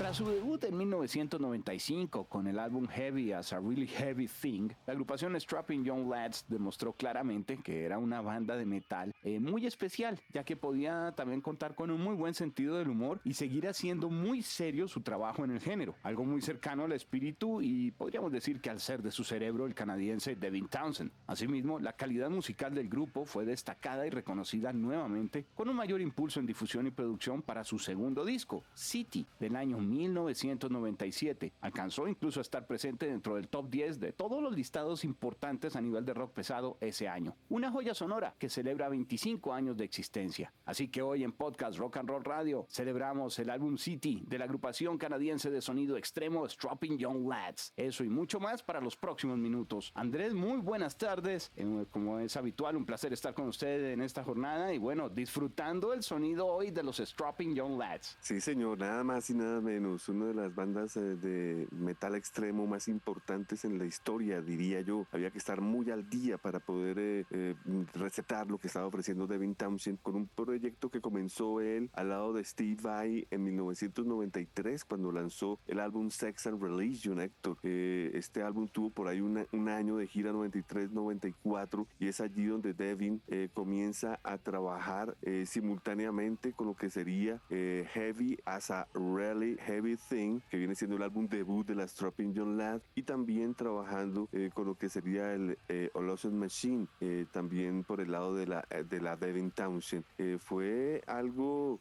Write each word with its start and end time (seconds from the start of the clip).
Tras 0.00 0.16
su 0.16 0.24
debut 0.24 0.64
en 0.64 0.78
1995 0.78 2.24
con 2.24 2.46
el 2.46 2.58
álbum 2.58 2.86
Heavy 2.86 3.32
as 3.32 3.52
a 3.52 3.60
Really 3.60 3.86
Heavy 3.86 4.28
Thing, 4.28 4.70
la 4.86 4.94
agrupación 4.94 5.38
Strapping 5.38 5.84
Young 5.84 6.08
Lads 6.08 6.46
demostró 6.48 6.94
claramente 6.94 7.58
que 7.58 7.84
era 7.84 7.98
una 7.98 8.22
banda 8.22 8.56
de 8.56 8.64
metal 8.64 9.14
eh, 9.22 9.38
muy 9.38 9.66
especial, 9.66 10.18
ya 10.32 10.42
que 10.42 10.56
podía 10.56 11.12
también 11.14 11.42
contar 11.42 11.74
con 11.74 11.90
un 11.90 12.00
muy 12.00 12.14
buen 12.14 12.32
sentido 12.32 12.78
del 12.78 12.88
humor 12.88 13.20
y 13.24 13.34
seguir 13.34 13.68
haciendo 13.68 14.08
muy 14.08 14.40
serio 14.40 14.88
su 14.88 15.02
trabajo 15.02 15.44
en 15.44 15.50
el 15.50 15.60
género, 15.60 15.94
algo 16.02 16.24
muy 16.24 16.40
cercano 16.40 16.84
al 16.84 16.92
espíritu 16.92 17.60
y 17.60 17.90
podríamos 17.90 18.32
decir 18.32 18.62
que 18.62 18.70
al 18.70 18.80
ser 18.80 19.02
de 19.02 19.10
su 19.10 19.22
cerebro 19.22 19.66
el 19.66 19.74
canadiense 19.74 20.34
Devin 20.34 20.68
Townsend. 20.68 21.10
Asimismo, 21.26 21.78
la 21.78 21.92
calidad 21.92 22.30
musical 22.30 22.74
del 22.74 22.88
grupo 22.88 23.26
fue 23.26 23.44
destacada 23.44 24.06
y 24.06 24.10
reconocida 24.10 24.72
nuevamente 24.72 25.44
con 25.54 25.68
un 25.68 25.76
mayor 25.76 26.00
impulso 26.00 26.40
en 26.40 26.46
difusión 26.46 26.86
y 26.86 26.90
producción 26.90 27.42
para 27.42 27.64
su 27.64 27.78
segundo 27.78 28.24
disco, 28.24 28.64
City, 28.72 29.26
del 29.38 29.56
año 29.56 29.78
1997. 30.00 31.52
Alcanzó 31.60 32.08
incluso 32.08 32.40
a 32.40 32.42
estar 32.42 32.66
presente 32.66 33.06
dentro 33.06 33.34
del 33.36 33.48
top 33.48 33.68
10 33.68 34.00
de 34.00 34.12
todos 34.12 34.42
los 34.42 34.54
listados 34.54 35.04
importantes 35.04 35.76
a 35.76 35.80
nivel 35.80 36.04
de 36.04 36.14
rock 36.14 36.32
pesado 36.32 36.78
ese 36.80 37.08
año. 37.08 37.36
Una 37.48 37.70
joya 37.70 37.94
sonora 37.94 38.34
que 38.38 38.48
celebra 38.48 38.88
25 38.88 39.52
años 39.52 39.76
de 39.76 39.84
existencia. 39.84 40.52
Así 40.64 40.88
que 40.88 41.02
hoy 41.02 41.24
en 41.24 41.32
Podcast 41.32 41.78
Rock 41.78 41.98
and 41.98 42.08
Roll 42.08 42.24
Radio 42.24 42.66
celebramos 42.70 43.38
el 43.38 43.50
álbum 43.50 43.76
City 43.76 44.22
de 44.26 44.38
la 44.38 44.44
agrupación 44.44 44.98
canadiense 44.98 45.50
de 45.50 45.60
sonido 45.60 45.96
extremo 45.96 46.48
Stropping 46.48 46.98
Young 46.98 47.28
Lads. 47.28 47.74
Eso 47.76 48.04
y 48.04 48.08
mucho 48.08 48.40
más 48.40 48.62
para 48.62 48.80
los 48.80 48.96
próximos 48.96 49.38
minutos. 49.38 49.92
Andrés, 49.94 50.34
muy 50.34 50.58
buenas 50.58 50.96
tardes. 50.96 51.52
Eh, 51.56 51.86
como 51.90 52.18
es 52.20 52.36
habitual, 52.36 52.76
un 52.76 52.86
placer 52.86 53.12
estar 53.12 53.34
con 53.34 53.48
ustedes 53.48 53.92
en 53.92 54.00
esta 54.00 54.24
jornada 54.24 54.72
y 54.72 54.78
bueno, 54.78 55.08
disfrutando 55.08 55.92
el 55.92 56.02
sonido 56.02 56.46
hoy 56.46 56.70
de 56.70 56.82
los 56.82 56.98
Stropping 56.98 57.54
Young 57.54 57.78
Lads. 57.78 58.18
Sí, 58.20 58.40
señor, 58.40 58.78
nada 58.78 59.04
más 59.04 59.28
y 59.30 59.34
nada 59.34 59.60
menos 59.60 59.79
una 59.80 60.26
de 60.26 60.34
las 60.34 60.54
bandas 60.54 60.96
eh, 60.96 61.16
de 61.16 61.66
metal 61.70 62.14
extremo 62.14 62.66
más 62.66 62.86
importantes 62.88 63.64
en 63.64 63.78
la 63.78 63.86
historia, 63.86 64.42
diría 64.42 64.82
yo. 64.82 65.06
Había 65.10 65.30
que 65.30 65.38
estar 65.38 65.60
muy 65.60 65.90
al 65.90 66.08
día 66.10 66.36
para 66.36 66.60
poder 66.60 66.98
eh, 66.98 67.24
eh, 67.30 67.54
recetar 67.94 68.50
lo 68.50 68.58
que 68.58 68.66
estaba 68.66 68.86
ofreciendo 68.86 69.26
Devin 69.26 69.54
Townsend 69.54 70.00
con 70.02 70.16
un 70.16 70.26
proyecto 70.26 70.90
que 70.90 71.00
comenzó 71.00 71.60
él 71.60 71.88
al 71.94 72.10
lado 72.10 72.32
de 72.34 72.44
Steve 72.44 72.76
Vai 72.82 73.26
en 73.30 73.44
1993 73.44 74.84
cuando 74.84 75.12
lanzó 75.12 75.58
el 75.66 75.80
álbum 75.80 76.10
Sex 76.10 76.46
and 76.46 76.62
Religion, 76.62 77.20
Héctor. 77.20 77.56
este 77.62 78.42
álbum 78.42 78.68
tuvo 78.68 78.90
por 78.90 79.08
ahí 79.08 79.20
un 79.20 79.68
año 79.68 79.96
de 79.96 80.06
gira 80.06 80.32
93-94 80.32 81.86
y 81.98 82.08
es 82.08 82.20
allí 82.20 82.46
donde 82.46 82.74
Devin 82.74 83.22
comienza 83.54 84.20
a 84.22 84.38
trabajar 84.38 85.16
simultáneamente 85.44 86.52
con 86.52 86.66
lo 86.68 86.74
que 86.74 86.90
sería 86.90 87.40
Heavy 87.48 88.38
as 88.44 88.70
a 88.70 88.86
Really 88.94 89.56
Heavy 89.70 89.96
Thing, 89.96 90.40
que 90.50 90.56
viene 90.56 90.74
siendo 90.74 90.96
el 90.96 91.02
álbum 91.04 91.28
debut 91.28 91.64
de 91.64 91.76
la 91.76 91.86
Stropping 91.86 92.34
John 92.36 92.56
Ladd, 92.56 92.80
y 92.96 93.04
también 93.04 93.54
trabajando 93.54 94.28
eh, 94.32 94.50
con 94.52 94.66
lo 94.66 94.74
que 94.74 94.88
sería 94.88 95.32
el 95.32 95.56
eh, 95.68 95.90
Machine, 96.32 96.88
eh, 97.00 97.24
también 97.30 97.84
por 97.84 98.00
el 98.00 98.10
lado 98.10 98.34
de 98.34 98.48
la, 98.48 98.64
eh, 98.70 98.82
de 98.82 99.00
la 99.00 99.14
Devin 99.14 99.52
Townshend. 99.52 100.04
fue 100.40 101.02
algo 101.06 101.78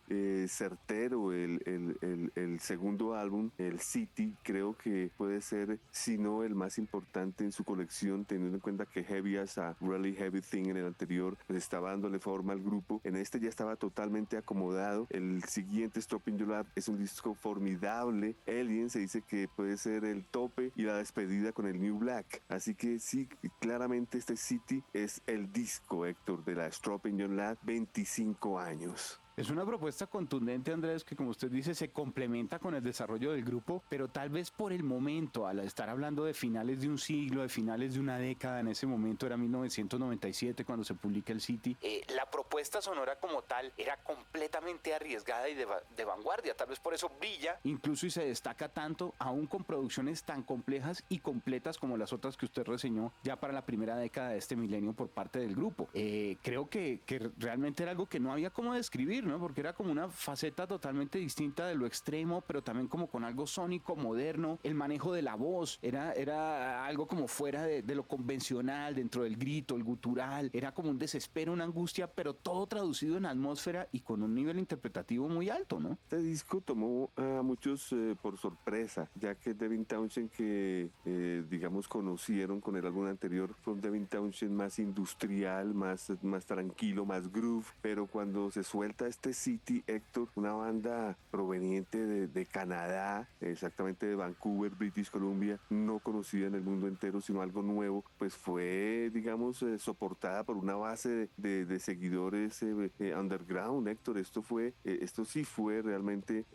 certero 0.47 1.34
el, 1.34 1.62
el, 1.66 2.31
el, 2.36 2.59
segundo 2.59 3.16
álbum, 3.16 3.50
el 3.58 3.80
City, 3.80 4.36
creo 4.44 4.78
que 4.78 5.09
puede 5.18 5.42
ser, 5.42 5.80
si 5.90 6.19
no 6.19 6.44
el 6.44 6.53
más 6.53 6.78
importante 6.78 7.44
en 7.44 7.52
su 7.52 7.63
colección, 7.63 8.24
teniendo 8.25 8.58
en 8.58 8.62
cuenta 8.62 8.86
que 8.86 9.03
Heavy 9.03 9.38
as 9.38 9.58
a 9.58 9.75
Really 9.81 10.13
Heavy 10.13 10.42
Thing 10.42 10.68
en 10.68 10.78
el 10.78 10.86
anterior 10.86 11.38
pues 11.47 11.58
estaba 11.58 11.90
dándole 11.90 12.19
forma 12.19 12.53
al 12.53 12.62
grupo. 12.62 13.02
En 13.03 13.16
este 13.16 13.40
ya 13.40 13.50
estaba 13.50 13.75
totalmente 13.78 14.38
acomodado. 14.38 15.08
El 15.09 15.44
siguiente 15.44 16.00
Stropping 16.02 16.38
John 16.40 16.50
Ladd 16.50 16.68
es 16.75 16.88
un 16.88 17.00
disco 17.00 17.34
formidable 17.34 17.78
Alien 17.88 18.90
se 18.90 19.00
dice 19.00 19.22
que 19.22 19.47
puede 19.47 19.78
ser 19.78 20.06
el 20.06 20.25
tope 20.25 20.72
y 20.75 20.84
la 20.84 20.97
despedida 20.97 21.51
con 21.51 21.67
el 21.67 21.79
New 21.79 21.97
Black. 22.00 22.44
Así 22.50 22.75
que 22.75 23.00
sí, 23.00 23.28
claramente 23.59 24.17
este 24.17 24.35
City 24.35 24.84
es 24.94 25.22
el 25.28 25.51
disco, 25.51 26.06
Héctor, 26.06 26.44
de 26.44 26.56
la 26.56 26.72
Stropping 26.72 27.19
John 27.19 27.38
Ladd, 27.38 27.57
25 27.63 28.59
años. 28.59 29.22
Es 29.39 29.50
una 29.50 29.66
propuesta 29.66 30.05
contundente, 30.05 30.73
Andrés, 30.73 31.05
que 31.05 31.16
como 31.16 31.29
usted 31.29 31.50
dice, 31.50 31.73
se 31.73 31.91
complementa 31.91 32.59
con 32.59 32.75
el 32.75 32.83
desarrollo 32.83 33.31
del 33.31 33.45
grupo, 33.45 33.81
pero 33.88 34.09
tal 34.09 34.27
vez 34.27 34.51
por 34.51 34.73
el 34.73 34.83
momento, 34.83 35.47
al 35.47 35.59
estar 35.59 35.88
hablando 35.88 36.25
de 36.25 36.33
finales 36.33 36.81
de 36.81 36.89
un 36.89 36.97
siglo, 36.97 37.44
de 37.44 37.47
finales 37.47 37.94
de 37.94 38.01
una 38.01 38.17
década, 38.17 38.59
en 38.59 38.67
ese 38.67 38.85
momento 38.85 39.25
era 39.25 39.38
1997 39.38 40.66
cuando 40.66 40.83
se 40.83 40.94
publica 40.94 41.31
el 41.31 41.39
City, 41.39 41.77
eh, 41.79 42.01
la 42.13 42.29
propuesta 42.29 42.81
sonora 42.81 43.16
como 43.16 43.41
tal 43.44 43.72
era 43.77 43.95
completamente 44.03 44.94
arriesgada 44.94 45.47
y 45.47 45.56
de, 45.56 46.03
vanguardia, 46.03 46.53
tal 46.53 46.67
vez 46.67 46.81
por 46.81 46.94
eso 46.94 47.09
brilla, 47.17 47.61
incluso 47.63 48.07
y 48.07 48.09
se 48.09 48.25
destaca 48.25 48.67
tanto, 48.67 49.16
aún 49.19 49.47
con 49.47 49.63
producciones 49.63 50.23
tan 50.23 50.44
complejas 50.44 51.06
y 51.07 51.19
completas 51.19 51.77
como 51.77 51.95
las 51.95 52.11
otras 52.11 52.35
que 52.35 52.45
usted 52.45 52.66
reseñó 52.66 53.13
ya 53.23 53.38
para 53.38 53.53
la 53.53 53.66
primera 53.66 53.95
década 53.95 54.31
de 54.31 54.38
este 54.38 54.57
milenio 54.57 54.91
por 54.91 55.07
parte 55.07 55.39
del 55.39 55.56
grupo. 55.56 55.88
Eh, 55.94 56.35
creo 56.41 56.69
que, 56.69 57.00
que 57.06 57.31
realmente 57.38 57.83
era 57.83 57.94
algo 57.94 58.06
que 58.06 58.19
no 58.19 58.33
había 58.33 58.50
como 58.50 58.73
describir, 58.73 59.28
porque 59.38 59.62
era 59.62 59.73
como 59.73 59.91
una 59.91 60.09
faceta 60.09 60.66
totalmente 60.66 61.19
distinta 61.19 61.67
de 61.67 61.75
lo 61.75 61.85
extremo, 61.85 62.41
pero 62.47 62.63
también 62.63 62.88
como 62.88 63.07
con 63.07 63.23
algo 63.23 63.45
sónico, 63.45 63.95
moderno. 63.95 64.59
El 64.63 64.75
manejo 64.75 65.13
de 65.13 65.22
la 65.22 65.35
voz 65.35 65.78
era, 65.81 66.13
era 66.13 66.85
algo 66.85 67.07
como 67.07 67.28
fuera 67.28 67.63
de, 67.63 67.84
lo 67.95 68.07
convencional, 68.07 68.95
dentro 68.95 69.23
del 69.23 69.35
grito, 69.35 69.75
el 69.75 69.84
gutural. 69.84 70.50
Era 70.53 70.73
como 70.73 70.89
un 70.89 70.97
desespero, 70.97 71.51
una 71.51 71.66
angustia, 71.66 72.07
pero 72.07 72.34
todo 72.34 72.66
traducido 72.68 73.18
en 73.18 73.25
atmósfera 73.25 73.88
y 73.91 74.00
con 74.00 74.23
un 74.23 74.34
nivel 74.34 74.57
interpretativo 74.57 75.28
muy 75.28 75.50
alto, 75.50 75.79
¿no? 75.79 75.97
Este 76.03 76.19
disco 76.19 76.62
tomó 76.62 77.12
a 77.18 77.41
muchos 77.44 77.91
eh, 77.91 78.16
por 78.22 78.38
sorpresa, 78.38 79.09
ya 79.16 79.35
que 79.35 79.53
Devin 79.53 79.85
Townshend, 79.85 80.29
que 80.29 80.89
eh, 81.06 81.44
digamos 81.50 81.88
conocieron 81.88 82.62
con 82.62 82.78
el 82.78 82.85
álbum 82.85 83.07
anterior, 83.07 83.53
fue 83.62 83.73
un 83.73 83.81
Devin 83.81 84.07
Townshend 84.07 84.53
más 84.53 84.79
industrial, 84.79 85.73
más, 85.73 86.12
más 86.22 86.45
tranquilo, 86.45 87.06
más 87.06 87.31
groove, 87.31 87.66
pero 87.81 88.07
cuando 88.07 88.51
se 88.51 88.63
suelta 88.63 89.07
este 89.07 89.19
este 89.19 89.34
City 89.34 89.84
Héctor, 89.85 90.30
una 90.35 90.53
banda 90.53 91.18
proveniente 91.30 91.97
de, 92.07 92.46
Canadá, 92.46 93.28
exactamente 93.41 94.06
de 94.06 94.16
Vancouver, 94.16 94.72
British 94.72 95.12
Columbia, 95.12 95.59
no 95.69 96.00
conocida 96.00 96.47
en 96.47 96.56
el 96.56 96.62
mundo 96.62 96.88
entero, 96.88 97.19
sino 97.19 97.41
algo 97.41 97.62
nuevo, 97.62 98.06
pues 98.18 98.34
fue, 98.34 99.12
digamos, 99.13 99.62
eh, 99.62 99.78
soportada 99.78 100.46
por 100.46 100.56
una 100.56 100.75
base 100.75 101.28
de, 101.35 101.80
seguidores 101.80 102.63
eh, 102.63 102.91
eh, 103.00 103.13
underground, 103.13 103.90
Héctor. 103.90 104.19
Esto 104.19 104.41
fue, 104.41 104.74
esto 104.85 105.25
sí 105.25 105.44
fue 105.44 105.81
realmente 105.81 106.46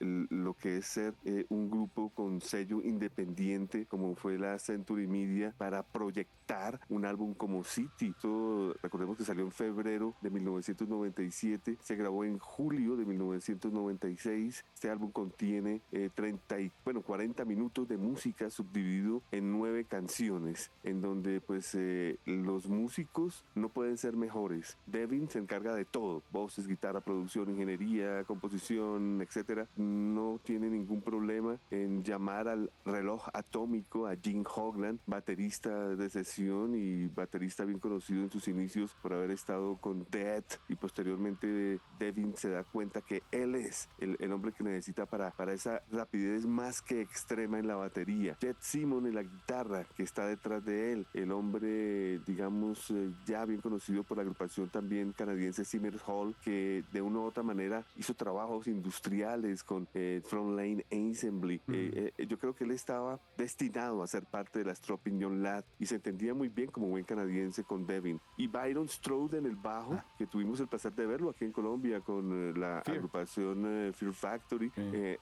lo 0.00 0.54
que 0.54 0.78
es 0.78 0.86
ser 0.86 1.14
un 1.50 1.70
grupo 1.70 2.10
con 2.10 2.40
sello 2.40 2.82
independiente, 2.82 3.86
como 3.86 4.16
fue 4.16 4.38
la 4.38 4.58
Century 4.58 5.06
Media, 5.06 5.54
para 5.56 5.84
proyectar 5.84 6.80
un 6.88 7.04
álbum 7.04 7.32
como 7.32 7.62
City. 7.62 8.08
Esto, 8.08 8.74
recordemos 8.82 9.16
que 9.16 9.24
salió 9.24 9.44
en 9.44 9.52
febrero 9.52 10.16
de 10.20 10.30
1997 10.30 11.75
se 11.80 11.96
grabó 11.96 12.24
en 12.24 12.38
julio 12.38 12.96
de 12.96 13.04
1996. 13.04 14.64
Este 14.74 14.90
álbum 14.90 15.10
contiene 15.10 15.80
30 16.14 16.58
eh, 16.58 16.70
bueno, 16.84 17.02
40 17.02 17.44
minutos 17.44 17.88
de 17.88 17.96
música 17.96 18.50
subdividido 18.50 19.22
en 19.32 19.52
nueve 19.52 19.84
canciones, 19.84 20.70
en 20.82 21.00
donde 21.00 21.40
pues 21.40 21.74
eh, 21.74 22.18
los 22.26 22.68
músicos 22.68 23.44
no 23.54 23.68
pueden 23.68 23.98
ser 23.98 24.16
mejores. 24.16 24.76
Devin 24.86 25.28
se 25.28 25.38
encarga 25.38 25.74
de 25.74 25.84
todo, 25.84 26.22
voces, 26.32 26.66
guitarra, 26.66 27.00
producción, 27.00 27.50
ingeniería, 27.50 28.24
composición, 28.24 29.20
etcétera. 29.22 29.66
No 29.76 30.40
tiene 30.42 30.70
ningún 30.70 31.02
problema 31.02 31.58
en 31.70 32.02
llamar 32.02 32.48
al 32.48 32.70
reloj 32.84 33.28
atómico 33.32 34.06
a 34.06 34.16
Jim 34.16 34.44
Hogland, 34.44 35.00
baterista 35.06 35.96
de 35.96 36.10
sesión 36.10 36.74
y 36.74 37.06
baterista 37.08 37.64
bien 37.64 37.78
conocido 37.78 38.22
en 38.22 38.30
sus 38.30 38.48
inicios 38.48 38.94
por 39.02 39.12
haber 39.12 39.30
estado 39.30 39.76
con 39.76 40.06
Dead 40.10 40.44
y 40.68 40.74
posteriormente 40.74 41.46
eh, 41.74 41.78
Devin 41.98 42.36
se 42.36 42.50
da 42.50 42.64
cuenta 42.64 43.00
que 43.00 43.22
él 43.30 43.54
es 43.54 43.88
el, 43.98 44.16
el, 44.20 44.32
hombre 44.32 44.52
que 44.52 44.64
necesita 44.64 45.06
para, 45.06 45.30
para 45.30 45.52
esa 45.52 45.82
rapidez 45.90 46.46
más 46.46 46.82
que 46.82 47.00
extrema 47.00 47.58
en 47.58 47.66
la 47.66 47.76
batería. 47.76 48.36
Jet 48.40 48.56
Simon 48.60 49.06
en 49.06 49.14
la 49.14 49.22
guitarra, 49.22 49.84
que 49.96 50.02
está 50.02 50.26
detrás 50.26 50.64
de 50.64 50.92
él. 50.92 51.06
El 51.14 51.32
hombre, 51.32 52.18
digamos, 52.20 52.90
eh, 52.90 53.12
ya 53.26 53.44
bien 53.44 53.60
conocido 53.60 54.02
por 54.04 54.16
la 54.16 54.22
agrupación 54.22 54.68
también 54.68 55.12
canadiense 55.12 55.64
Simmers 55.64 56.02
Hall, 56.06 56.34
que 56.42 56.84
de 56.92 57.02
una 57.02 57.20
u 57.20 57.24
otra 57.24 57.42
manera 57.42 57.84
hizo 57.96 58.14
trabajos 58.14 58.66
industriales 58.66 59.62
con 59.62 59.88
eh, 59.94 60.22
Frontline 60.24 60.84
Assembly. 60.90 61.60
Eh, 61.68 62.12
eh, 62.16 62.26
yo 62.26 62.38
creo 62.38 62.54
que 62.54 62.64
él 62.64 62.70
estaba 62.70 63.20
destinado 63.36 64.02
a 64.02 64.06
ser 64.06 64.24
parte 64.24 64.58
de 64.58 64.66
la 64.66 64.74
Stropping 64.74 65.18
Young 65.18 65.38
Lad 65.42 65.64
y 65.78 65.86
se 65.86 65.96
entendía 65.96 66.34
muy 66.34 66.48
bien 66.48 66.70
como 66.70 66.88
buen 66.88 67.04
canadiense 67.04 67.64
con 67.64 67.86
Devin. 67.86 68.20
Y 68.36 68.46
Byron 68.46 68.88
Strode 68.88 69.38
en 69.38 69.46
el 69.46 69.56
bajo, 69.56 69.94
ah. 69.94 70.04
que 70.18 70.26
tuvimos 70.26 70.60
el 70.60 70.68
placer 70.68 70.94
de 70.94 71.06
verlo 71.06 71.30
aquí 71.30 71.45
en 71.46 71.52
Colombia 71.52 72.00
con 72.00 72.58
la 72.58 72.80
agrupación 72.80 73.92
Fear 73.94 74.12
Factory, 74.12 74.70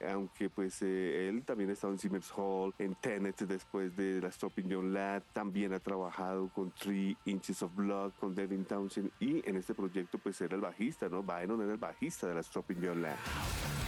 aunque 0.09 0.49
pues 0.49 0.81
él 0.81 1.43
también 1.45 1.69
ha 1.69 1.73
estado 1.73 1.93
en 1.93 1.99
Simmers 1.99 2.31
Hall, 2.35 2.73
en 2.77 2.95
Tenet 2.95 3.41
después 3.41 3.95
de 3.95 4.21
la 4.21 4.31
Stropping 4.31 4.67
Young 4.67 4.91
Lad, 4.91 5.23
también 5.33 5.73
ha 5.73 5.79
trabajado 5.79 6.49
con 6.49 6.71
Three 6.71 7.17
Inches 7.25 7.61
of 7.61 7.75
Blood, 7.75 8.13
con 8.19 8.35
Devin 8.35 8.65
Townsend 8.65 9.11
y 9.19 9.47
en 9.47 9.55
este 9.55 9.73
proyecto 9.73 10.17
pues 10.17 10.39
era 10.41 10.55
el 10.55 10.61
bajista, 10.61 11.07
¿no? 11.07 11.23
Byron 11.23 11.61
era 11.61 11.71
el 11.71 11.77
bajista 11.79 12.27
de 12.27 12.35
la 12.35 12.43
Stropping 12.43 12.81
Young 12.81 13.01
Lad. 13.01 13.84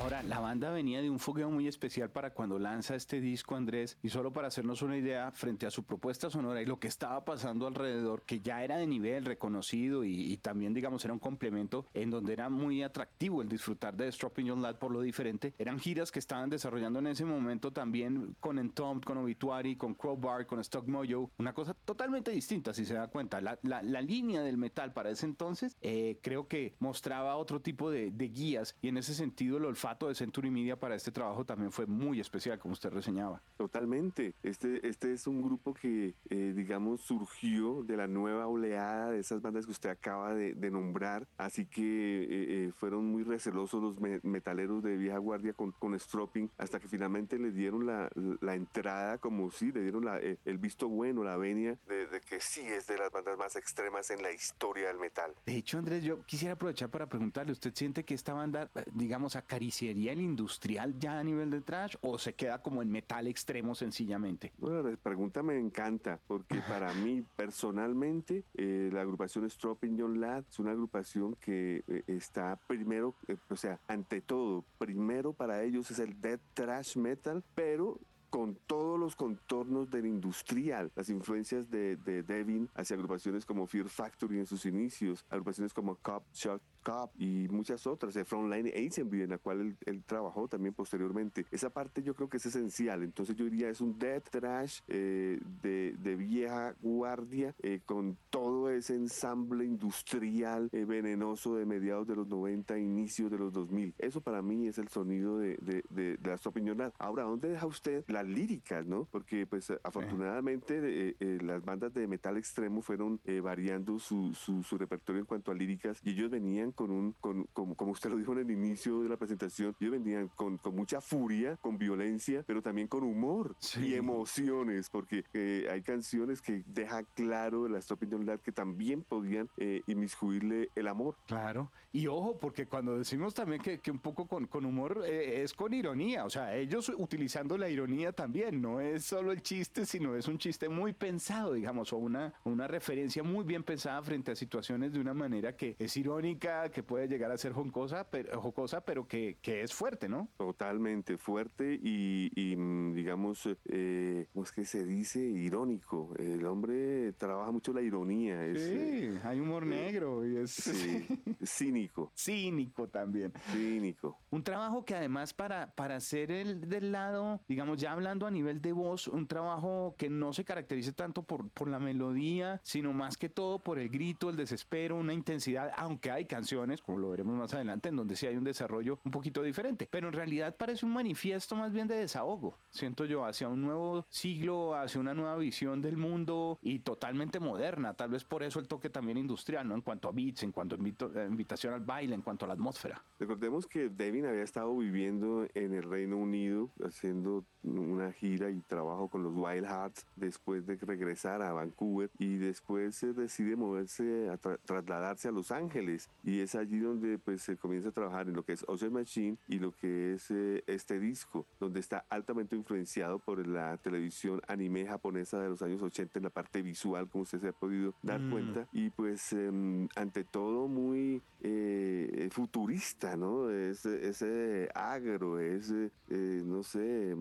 Ahora, 0.00 0.22
la 0.22 0.40
banda 0.40 0.70
venía 0.70 1.02
de 1.02 1.10
un 1.10 1.18
fogueo 1.18 1.50
muy 1.50 1.68
especial 1.68 2.08
para 2.08 2.32
cuando 2.32 2.58
lanza 2.58 2.94
este 2.94 3.20
disco, 3.20 3.54
Andrés, 3.54 3.98
y 4.02 4.08
solo 4.08 4.32
para 4.32 4.48
hacernos 4.48 4.80
una 4.80 4.96
idea 4.96 5.30
frente 5.30 5.66
a 5.66 5.70
su 5.70 5.84
propuesta 5.84 6.30
sonora 6.30 6.62
y 6.62 6.64
lo 6.64 6.80
que 6.80 6.88
estaba 6.88 7.22
pasando 7.22 7.66
alrededor, 7.66 8.22
que 8.22 8.40
ya 8.40 8.64
era 8.64 8.78
de 8.78 8.86
nivel 8.86 9.26
reconocido 9.26 10.02
y, 10.02 10.38
también, 10.38 10.72
digamos, 10.72 11.04
era 11.04 11.12
un 11.12 11.18
complemento 11.18 11.84
en 11.92 12.08
donde 12.08 12.32
era 12.32 12.48
muy 12.48 12.82
atractivo 12.82 13.42
el 13.42 13.50
disfrutar 13.50 13.94
de 13.94 14.10
Stropping 14.10 14.46
Young 14.46 14.62
Lad 14.62 14.78
por 14.78 14.90
lo 14.90 15.02
diferente. 15.02 15.52
Eran 15.58 15.78
giras 15.78 16.10
que 16.10 16.18
estaban 16.18 16.48
desarrollando 16.48 17.00
en 17.00 17.08
ese 17.08 17.26
momento 17.26 17.70
también 17.70 18.34
con 18.40 18.58
Entombed, 18.58 19.04
con 19.04 19.18
Obituary, 19.18 19.76
con 19.76 19.92
Crowbar, 19.92 20.46
con 20.46 20.60
Stock 20.60 20.88
Mojo, 20.88 21.30
una 21.36 21.52
cosa 21.52 21.74
totalmente 21.74 22.30
distinta, 22.30 22.72
si 22.72 22.86
se 22.86 22.94
da 22.94 23.08
cuenta. 23.08 23.42
La, 23.42 23.58
la, 23.62 24.00
línea 24.00 24.40
del 24.40 24.56
metal 24.56 24.94
para 24.94 25.10
ese 25.10 25.26
entonces 25.26 25.76
eh, 25.82 26.18
creo 26.22 26.48
que 26.48 26.74
mostraba 26.78 27.36
otro 27.36 27.60
tipo 27.60 27.90
de, 27.90 28.10
de 28.10 28.28
guías 28.28 28.78
y 28.80 28.88
en 28.88 28.96
ese 28.96 29.12
sentido 29.12 29.58
el 29.58 29.66
olfato 29.66 29.89
de 29.98 30.14
Century 30.14 30.50
Media 30.50 30.78
para 30.78 30.94
este 30.94 31.10
trabajo 31.10 31.44
también 31.44 31.72
fue 31.72 31.86
muy 31.86 32.20
especial, 32.20 32.58
como 32.58 32.72
usted 32.72 32.90
reseñaba. 32.90 33.42
Totalmente. 33.56 34.34
Este, 34.42 34.86
este 34.86 35.12
es 35.12 35.26
un 35.26 35.42
grupo 35.42 35.74
que, 35.74 36.14
eh, 36.28 36.52
digamos, 36.54 37.00
surgió 37.00 37.82
de 37.82 37.96
la 37.96 38.06
nueva 38.06 38.46
oleada 38.46 39.10
de 39.10 39.18
esas 39.18 39.42
bandas 39.42 39.66
que 39.66 39.72
usted 39.72 39.90
acaba 39.90 40.34
de, 40.34 40.70
nombrar. 40.70 41.26
Así 41.36 41.66
que 41.66 41.82
eh, 41.82 42.26
eh, 42.30 42.72
fueron 42.76 43.06
muy 43.06 43.24
recelosos 43.24 43.82
los 43.82 44.22
metaleros 44.22 44.84
de 44.84 44.96
vieja 44.96 45.18
guardia 45.18 45.52
con, 45.52 45.72
con 45.72 45.98
Stropping 45.98 46.48
hasta 46.58 46.78
que 46.78 46.86
finalmente 46.86 47.40
le 47.40 47.50
dieron 47.50 47.86
la, 47.86 48.08
la 48.40 48.54
entrada, 48.54 49.18
como 49.18 49.50
si 49.50 49.72
le 49.72 49.82
dieron 49.82 50.04
la, 50.04 50.18
el 50.18 50.58
visto 50.58 50.88
bueno, 50.88 51.24
la 51.24 51.36
venia 51.36 51.76
de, 51.88 52.06
de 52.06 52.20
que 52.20 52.40
sí 52.40 52.60
es 52.60 52.86
de 52.86 52.98
las 52.98 53.10
bandas 53.10 53.36
más 53.36 53.56
extremas 53.56 54.10
en 54.10 54.22
la 54.22 54.30
historia 54.30 54.86
del 54.86 54.98
metal. 54.98 55.34
De 55.44 55.56
hecho, 55.56 55.78
Andrés, 55.78 56.04
yo 56.04 56.22
quisiera 56.22 56.54
aprovechar 56.54 56.88
para 56.88 57.08
preguntarle, 57.08 57.50
¿usted 57.50 57.74
siente 57.74 58.04
que 58.04 58.14
esta 58.14 58.32
banda, 58.32 58.70
digamos, 58.92 59.34
acaricia 59.34 59.69
¿Sería 59.70 60.12
el 60.12 60.20
industrial 60.20 60.98
ya 60.98 61.18
a 61.18 61.24
nivel 61.24 61.50
de 61.50 61.60
trash 61.60 61.96
o 62.00 62.18
se 62.18 62.34
queda 62.34 62.62
como 62.62 62.82
en 62.82 62.90
metal 62.90 63.26
extremo 63.26 63.74
sencillamente? 63.74 64.52
Bueno, 64.58 64.82
la 64.82 64.96
pregunta 64.96 65.42
me 65.42 65.58
encanta 65.58 66.18
porque 66.26 66.60
para 66.68 66.92
mí 66.94 67.24
personalmente 67.36 68.44
eh, 68.54 68.90
la 68.92 69.02
agrupación 69.02 69.48
Stropping 69.48 69.98
John 69.98 70.20
Lad 70.20 70.44
es 70.48 70.58
una 70.58 70.72
agrupación 70.72 71.36
que 71.36 71.84
eh, 71.86 72.02
está 72.06 72.58
primero, 72.66 73.14
eh, 73.28 73.36
o 73.48 73.56
sea, 73.56 73.80
ante 73.86 74.20
todo, 74.20 74.64
primero 74.78 75.32
para 75.32 75.62
ellos 75.62 75.90
es 75.90 75.98
el 75.98 76.20
death 76.20 76.40
trash 76.54 76.96
metal, 76.96 77.44
pero 77.54 77.98
con 78.30 78.54
todos 78.66 78.89
los 79.00 79.16
contornos 79.16 79.90
del 79.90 80.06
industrial, 80.06 80.92
las 80.94 81.08
influencias 81.08 81.70
de, 81.70 81.96
de 81.96 82.22
Devin 82.22 82.68
hacia 82.74 82.94
agrupaciones 82.94 83.44
como 83.44 83.66
Fear 83.66 83.88
Factory 83.88 84.38
en 84.38 84.46
sus 84.46 84.66
inicios, 84.66 85.24
agrupaciones 85.28 85.72
como 85.72 85.96
Cop 85.96 86.24
Shot 86.32 86.62
Cup 86.84 87.10
y 87.18 87.48
muchas 87.48 87.86
otras, 87.86 88.14
de 88.14 88.24
Frontline 88.24 88.68
Assembly, 88.68 89.22
en 89.22 89.30
la 89.30 89.38
cual 89.38 89.76
él, 89.84 90.04
trabajó 90.04 90.48
también 90.48 90.74
posteriormente. 90.74 91.46
Esa 91.50 91.70
parte 91.70 92.02
yo 92.02 92.14
creo 92.14 92.28
que 92.28 92.38
es 92.38 92.46
esencial. 92.46 93.02
Entonces 93.02 93.36
yo 93.36 93.44
diría 93.44 93.68
es 93.68 93.80
un 93.80 93.98
death 93.98 94.28
trash 94.30 94.80
eh, 94.88 95.40
de, 95.62 95.94
de, 95.98 96.16
vieja 96.16 96.74
guardia 96.80 97.54
eh, 97.62 97.80
con 97.84 98.16
todo 98.30 98.70
ese 98.70 98.94
ensamble 98.94 99.64
industrial 99.64 100.68
eh, 100.72 100.84
venenoso 100.84 101.54
de 101.56 101.64
mediados 101.64 102.06
de 102.06 102.16
los 102.16 102.26
90, 102.26 102.78
inicios 102.78 103.30
de 103.30 103.38
los 103.38 103.52
2000. 103.52 103.94
Eso 103.98 104.20
para 104.20 104.42
mí 104.42 104.66
es 104.66 104.78
el 104.78 104.88
sonido 104.88 105.38
de, 105.38 105.56
de, 105.58 105.84
de, 105.90 106.16
de 106.16 106.38
opiniones. 106.44 106.92
Ahora, 106.98 107.24
¿dónde 107.24 107.48
deja 107.48 107.66
usted 107.66 108.04
las 108.08 108.26
líricas, 108.26 108.86
no? 108.90 109.06
Porque 109.10 109.46
pues 109.46 109.72
afortunadamente 109.82 111.16
las 111.42 111.64
bandas 111.64 111.94
de 111.94 112.06
metal 112.06 112.36
extremo 112.36 112.82
fueron 112.82 113.20
variando 113.42 113.98
su, 113.98 114.34
su, 114.34 114.62
su 114.62 114.76
repertorio 114.76 115.20
en 115.20 115.26
cuanto 115.26 115.50
a 115.50 115.54
líricas 115.54 116.00
y 116.04 116.10
ellos 116.10 116.30
venían 116.30 116.72
con 116.72 116.90
un, 116.90 117.12
con, 117.20 117.44
como, 117.52 117.74
como 117.74 117.92
usted 117.92 118.10
lo 118.10 118.16
dijo 118.16 118.32
en 118.32 118.40
el 118.40 118.50
inicio 118.50 119.02
de 119.02 119.08
la 119.08 119.16
presentación, 119.16 119.74
ellos 119.80 119.92
vendían 119.92 120.28
con, 120.34 120.58
con 120.58 120.74
mucha 120.74 121.00
furia, 121.00 121.56
con 121.56 121.78
violencia, 121.78 122.42
pero 122.46 122.62
también 122.62 122.88
con 122.88 123.04
humor 123.04 123.56
y 123.80 123.94
emociones, 123.94 124.90
porque 124.90 125.24
eh, 125.32 125.68
hay 125.70 125.82
canciones 125.82 126.42
que 126.42 126.62
deja 126.66 127.02
claro 127.02 127.68
la 127.68 127.78
Stop 127.78 128.02
Lad 128.02 128.40
que 128.40 128.52
también 128.52 129.02
podían 129.02 129.48
eh, 129.56 129.82
inmiscuirle 129.86 130.70
el 130.74 130.88
amor. 130.88 131.16
Claro, 131.26 131.70
y 131.92 132.06
ojo, 132.06 132.38
porque 132.38 132.66
cuando 132.66 132.96
decimos 132.96 133.34
también 133.34 133.60
que, 133.60 133.78
que 133.78 133.90
un 133.90 133.98
poco 133.98 134.26
con, 134.26 134.46
con 134.46 134.64
humor 134.64 135.02
eh, 135.06 135.42
es 135.42 135.54
con 135.54 135.72
ironía, 135.74 136.24
o 136.24 136.30
sea, 136.30 136.56
ellos 136.56 136.92
utilizando 136.96 137.58
la 137.58 137.68
ironía 137.68 138.12
también, 138.12 138.60
no 138.60 138.79
es 138.80 139.04
solo 139.04 139.32
el 139.32 139.42
chiste, 139.42 139.86
sino 139.86 140.16
es 140.16 140.28
un 140.28 140.38
chiste 140.38 140.68
muy 140.68 140.92
pensado, 140.92 141.54
digamos, 141.54 141.92
o 141.92 141.96
una, 141.96 142.32
una 142.44 142.66
referencia 142.66 143.22
muy 143.22 143.44
bien 143.44 143.62
pensada 143.62 144.02
frente 144.02 144.32
a 144.32 144.36
situaciones 144.36 144.92
de 144.92 145.00
una 145.00 145.14
manera 145.14 145.56
que 145.56 145.76
es 145.78 145.96
irónica, 145.96 146.70
que 146.70 146.82
puede 146.82 147.08
llegar 147.08 147.30
a 147.30 147.38
ser 147.38 147.52
jocosa, 147.52 148.08
pero, 148.10 148.40
jocosa, 148.40 148.80
pero 148.80 149.06
que, 149.06 149.38
que 149.40 149.62
es 149.62 149.72
fuerte, 149.72 150.08
¿no? 150.08 150.28
Totalmente 150.36 151.18
fuerte 151.18 151.78
y, 151.82 152.54
mm, 152.56 152.94
digamos, 152.94 153.48
eh, 153.66 154.26
¿cómo 154.32 154.44
es 154.44 154.52
que 154.52 154.64
se 154.64 154.84
dice? 154.84 155.20
Irónico. 155.20 156.14
El 156.18 156.44
hombre 156.46 157.12
trabaja 157.14 157.50
mucho 157.50 157.72
la 157.72 157.82
ironía. 157.82 158.44
Es, 158.46 158.62
sí, 158.62 158.74
eh, 158.74 159.20
hay 159.24 159.40
humor 159.40 159.64
eh, 159.64 159.66
negro 159.66 160.26
y 160.26 160.36
es 160.36 160.54
cínico. 161.44 162.12
Cínico 162.16 162.88
también. 162.88 163.32
Cínico. 163.52 164.18
Un 164.30 164.42
trabajo 164.42 164.84
que 164.84 164.94
además 164.94 165.34
para, 165.34 165.74
para 165.74 166.00
ser 166.00 166.30
el 166.30 166.68
del 166.68 166.92
lado, 166.92 167.40
digamos, 167.48 167.80
ya 167.80 167.92
hablando 167.92 168.26
a 168.26 168.30
nivel 168.30 168.60
de 168.60 168.69
voz, 168.72 169.08
un 169.08 169.26
trabajo 169.26 169.94
que 169.98 170.10
no 170.10 170.32
se 170.32 170.44
caracterice 170.44 170.92
tanto 170.92 171.22
por, 171.22 171.48
por 171.50 171.68
la 171.68 171.78
melodía, 171.78 172.60
sino 172.62 172.92
más 172.92 173.16
que 173.16 173.28
todo 173.28 173.58
por 173.58 173.78
el 173.78 173.88
grito, 173.88 174.30
el 174.30 174.36
desespero, 174.36 174.96
una 174.96 175.14
intensidad, 175.14 175.72
aunque 175.76 176.10
hay 176.10 176.26
canciones 176.26 176.80
como 176.82 176.98
lo 176.98 177.10
veremos 177.10 177.36
más 177.36 177.54
adelante, 177.54 177.88
en 177.88 177.96
donde 177.96 178.16
sí 178.16 178.26
hay 178.26 178.36
un 178.36 178.44
desarrollo 178.44 178.98
un 179.04 179.10
poquito 179.10 179.42
diferente. 179.42 179.88
Pero 179.90 180.08
en 180.08 180.14
realidad 180.14 180.56
parece 180.56 180.86
un 180.86 180.92
manifiesto 180.92 181.56
más 181.56 181.72
bien 181.72 181.88
de 181.88 181.96
desahogo, 181.96 182.58
siento 182.70 183.04
yo, 183.04 183.24
hacia 183.24 183.48
un 183.48 183.62
nuevo 183.62 184.06
siglo, 184.08 184.74
hacia 184.74 185.00
una 185.00 185.14
nueva 185.14 185.36
visión 185.36 185.80
del 185.80 185.96
mundo 185.96 186.58
y 186.62 186.80
totalmente 186.80 187.40
moderna. 187.40 187.94
Tal 187.94 188.10
vez 188.10 188.24
por 188.24 188.42
eso 188.42 188.58
el 188.58 188.68
toque 188.68 188.90
también 188.90 189.18
industrial, 189.18 189.66
¿no? 189.66 189.74
En 189.74 189.82
cuanto 189.82 190.08
a 190.08 190.12
beats, 190.12 190.42
en 190.42 190.52
cuanto 190.52 190.76
a 190.76 190.78
eh, 190.78 191.26
invitación 191.28 191.74
al 191.74 191.80
baile, 191.80 192.14
en 192.14 192.22
cuanto 192.22 192.44
a 192.44 192.48
la 192.48 192.54
atmósfera. 192.54 193.02
Recordemos 193.18 193.66
que 193.66 193.88
Devin 193.88 194.26
había 194.26 194.42
estado 194.42 194.76
viviendo 194.76 195.46
en 195.54 195.74
el 195.74 195.82
Reino 195.82 196.16
Unido, 196.16 196.70
haciendo 196.84 197.44
una 197.62 198.12
gira 198.12 198.50
y 198.50 198.59
trabajo 198.62 199.08
con 199.08 199.22
los 199.22 199.34
Wild 199.34 199.66
Hearts 199.66 200.06
después 200.16 200.66
de 200.66 200.76
regresar 200.76 201.42
a 201.42 201.52
Vancouver 201.52 202.10
y 202.18 202.36
después 202.36 202.96
se 202.96 203.12
decide 203.12 203.56
moverse, 203.56 204.28
a 204.30 204.36
trasladarse 204.36 205.28
a 205.28 205.32
Los 205.32 205.50
Ángeles 205.50 206.08
y 206.24 206.40
es 206.40 206.54
allí 206.54 206.78
donde 206.78 207.18
pues 207.18 207.42
se 207.42 207.56
comienza 207.56 207.88
a 207.88 207.92
trabajar 207.92 208.28
en 208.28 208.34
lo 208.34 208.44
que 208.44 208.52
es 208.52 208.64
Ocean 208.68 208.92
Machine 208.92 209.36
y 209.48 209.58
lo 209.58 209.72
que 209.72 210.14
es 210.14 210.30
eh, 210.30 210.62
este 210.66 210.98
disco, 210.98 211.46
donde 211.58 211.80
está 211.80 212.04
altamente 212.08 212.56
influenciado 212.56 213.18
por 213.18 213.46
la 213.46 213.76
televisión 213.78 214.40
anime 214.48 214.86
japonesa 214.86 215.40
de 215.40 215.48
los 215.48 215.62
años 215.62 215.82
80 215.82 216.18
en 216.18 216.24
la 216.24 216.30
parte 216.30 216.62
visual, 216.62 217.08
como 217.08 217.22
usted 217.22 217.40
se 217.40 217.48
ha 217.48 217.52
podido 217.52 217.94
dar 218.02 218.20
mm. 218.20 218.30
cuenta, 218.30 218.68
y 218.72 218.90
pues 218.90 219.32
em, 219.32 219.88
ante 219.96 220.24
todo 220.24 220.68
muy 220.68 221.22
eh, 221.42 222.28
futurista, 222.32 223.16
¿no? 223.16 223.50
Es, 223.50 223.84
ese 223.86 224.68
agro, 224.74 225.38
es, 225.38 225.70
eh, 225.70 226.42
no 226.44 226.62
sé, 226.62 227.10
em, 227.10 227.18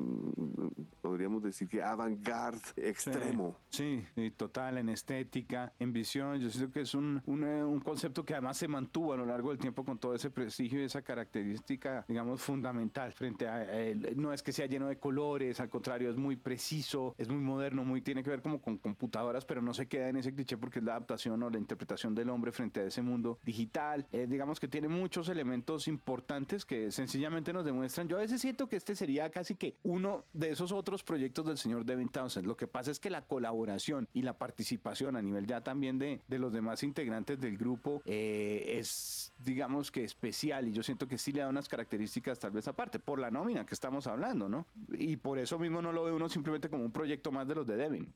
podríamos 1.30 1.44
decir 1.44 1.68
que 1.68 1.82
avant-garde 1.82 2.62
extremo. 2.76 3.56
Sí, 3.70 4.04
total, 4.36 4.80
en 4.80 4.90
estética, 4.90 5.72
en 5.80 5.94
visión, 5.94 6.40
yo 6.40 6.50
siento 6.50 6.72
que 6.72 6.82
es 6.82 6.94
un, 6.96 7.22
un, 7.26 7.44
un 7.44 7.80
concepto 7.80 8.26
que 8.26 8.34
además 8.34 8.58
se 8.58 8.68
mantuvo 8.68 9.14
a 9.14 9.18
lo 9.18 9.26
largo 9.26 9.50
del 9.50 9.60
tiempo 9.60 9.86
con 9.86 9.98
todo 10.00 10.16
ese 10.16 10.30
prestigio 10.32 10.82
y 10.82 10.86
esa 10.86 11.02
característica, 11.02 12.06
digamos, 12.08 12.42
fundamental 12.42 13.14
frente 13.14 13.48
a 13.48 13.64
él. 13.80 14.14
No 14.16 14.34
es 14.34 14.42
que 14.42 14.52
sea 14.52 14.66
lleno 14.66 14.88
de 14.88 14.98
colores, 14.98 15.60
al 15.60 15.70
contrario, 15.70 16.10
es 16.10 16.18
muy 16.18 16.36
preciso, 16.36 17.14
es 17.18 17.30
muy 17.30 17.40
moderno, 17.40 17.84
muy 17.84 18.02
tiene 18.02 18.24
que 18.24 18.30
ver 18.30 18.42
como 18.42 18.62
con 18.62 18.78
computadoras, 18.78 19.46
pero 19.46 19.62
no 19.62 19.74
se 19.74 19.88
queda 19.88 20.10
en 20.10 20.18
ese 20.18 20.34
cliché 20.34 20.58
porque 20.58 20.80
es 20.80 20.86
la 20.86 20.94
adaptación 20.94 21.42
o 21.44 21.50
la 21.50 21.58
interpretación 21.58 22.16
del 22.16 22.30
hombre 22.30 22.52
frente 22.52 22.86
ese 22.86 23.02
mundo 23.02 23.40
digital. 23.44 24.08
Eh, 24.12 24.26
digamos 24.28 24.60
que 24.60 24.68
tiene 24.68 24.88
muchos 24.88 25.30
elementos 25.30 25.88
importantes 25.88 26.66
que 26.66 26.92
sencillamente 26.92 27.54
nos 27.54 27.66
demuestran. 27.66 28.08
Yo 28.08 28.18
a 28.18 28.22
veces 28.22 28.42
siento 28.42 28.68
que 28.68 28.76
este 28.76 28.96
sería 28.96 29.30
casi 29.30 29.56
que 29.56 29.76
uno 29.84 30.26
de 30.34 30.52
esos 30.52 30.72
otros 30.72 31.04
proyectos 31.04 31.19
del 31.20 31.58
señor 31.58 31.86
Devin 31.86 32.10
Townsend. 32.10 32.48
Lo 32.48 32.56
que 32.56 32.68
pasa 32.68 32.92
es 32.92 33.00
que 33.00 33.10
la 33.10 33.26
colaboración 33.26 34.08
y 34.14 34.22
la 34.22 34.38
participación 34.38 35.16
a 35.16 35.22
nivel 35.22 35.46
ya 35.48 35.62
también 35.62 36.00
de, 36.00 36.22
de 36.28 36.40
los 36.40 36.52
demás 36.52 36.84
integrantes 36.84 37.40
del 37.40 37.58
grupo 37.58 38.02
eh, 38.06 38.78
es, 38.80 39.34
digamos 39.38 39.92
que 39.92 40.04
especial 40.04 40.68
y 40.68 40.74
yo 40.74 40.84
siento 40.84 41.08
que 41.08 41.18
sí 41.18 41.32
le 41.32 41.42
da 41.42 41.50
unas 41.50 41.68
características 41.70 42.40
tal 42.40 42.52
vez 42.52 42.68
aparte, 42.68 43.00
por 43.00 43.20
la 43.20 43.32
nómina 43.32 43.66
que 43.66 43.74
estamos 43.74 44.08
hablando, 44.08 44.50
¿no? 44.50 44.66
Y 44.94 45.18
por 45.18 45.40
eso 45.40 45.60
mismo 45.60 45.82
no 45.82 45.92
lo 45.92 46.04
ve 46.04 46.12
uno 46.12 46.30
simplemente 46.30 46.70
como 46.70 46.84
un 46.84 46.92
proyecto 46.92 47.32
más 47.32 47.48
de 47.48 47.56
los 47.56 47.68
de 47.68 47.78
Devin. 47.78 48.14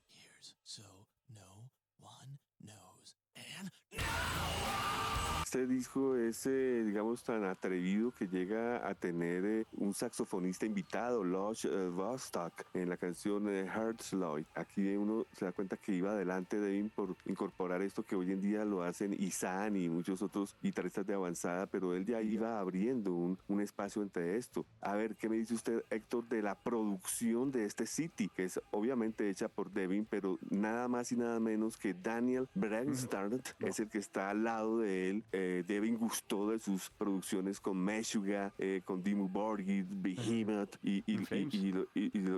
Este 5.53 5.67
disco 5.67 6.15
es, 6.15 6.47
eh, 6.47 6.83
digamos, 6.83 7.23
tan 7.23 7.43
atrevido 7.43 8.09
que 8.09 8.27
llega 8.27 8.89
a 8.89 8.95
tener 8.95 9.45
eh, 9.45 9.65
un 9.73 9.93
saxofonista 9.93 10.65
invitado, 10.65 11.23
Lodge 11.23 11.65
eh, 11.65 11.89
Vostok, 11.89 12.63
en 12.73 12.89
la 12.89 12.97
canción 12.97 13.47
Heartsloy. 13.47 14.47
Aquí 14.55 14.95
uno 14.95 15.27
se 15.37 15.45
da 15.45 15.51
cuenta 15.51 15.77
que 15.77 15.93
iba 15.93 16.09
adelante 16.09 16.59
Devin 16.59 16.89
por 16.89 17.15
incorporar 17.27 17.83
esto 17.83 18.01
que 18.01 18.15
hoy 18.15 18.31
en 18.31 18.41
día 18.41 18.65
lo 18.65 18.81
hacen 18.81 19.13
Isan 19.13 19.75
y 19.75 19.89
muchos 19.89 20.23
otros 20.23 20.55
guitarristas 20.59 21.05
de 21.05 21.13
avanzada, 21.13 21.67
pero 21.67 21.93
él 21.93 22.03
ya 22.03 22.19
iba 22.19 22.59
abriendo 22.59 23.13
un, 23.13 23.37
un 23.47 23.61
espacio 23.61 24.01
entre 24.01 24.37
esto. 24.37 24.65
A 24.81 24.95
ver, 24.95 25.15
¿qué 25.17 25.29
me 25.29 25.35
dice 25.35 25.53
usted, 25.53 25.83
Héctor, 25.91 26.27
de 26.29 26.41
la 26.41 26.55
producción 26.55 27.51
de 27.51 27.65
este 27.65 27.85
City, 27.85 28.27
que 28.27 28.45
es 28.45 28.59
obviamente 28.71 29.29
hecha 29.29 29.49
por 29.49 29.69
Devin, 29.69 30.07
pero 30.09 30.39
nada 30.49 30.87
más 30.87 31.11
y 31.11 31.15
nada 31.15 31.39
menos 31.39 31.77
que 31.77 31.93
Daniel 31.93 32.49
Bernstein 32.55 33.39
es 33.59 33.79
el 33.79 33.87
que 33.87 33.99
está 33.99 34.31
al 34.31 34.45
lado 34.45 34.79
de 34.79 35.11
él. 35.11 35.23
Eh, 35.43 35.63
Devin 35.67 35.97
gustó 35.97 36.49
de 36.49 36.59
sus 36.59 36.89
producciones 36.91 37.59
con 37.59 37.77
Meshuga, 37.77 38.53
eh, 38.57 38.81
con 38.85 39.03
Dimmu 39.03 39.27
Borgir, 39.27 39.85
Behemoth 39.89 40.77
y, 40.81 41.03
y, 41.05 41.17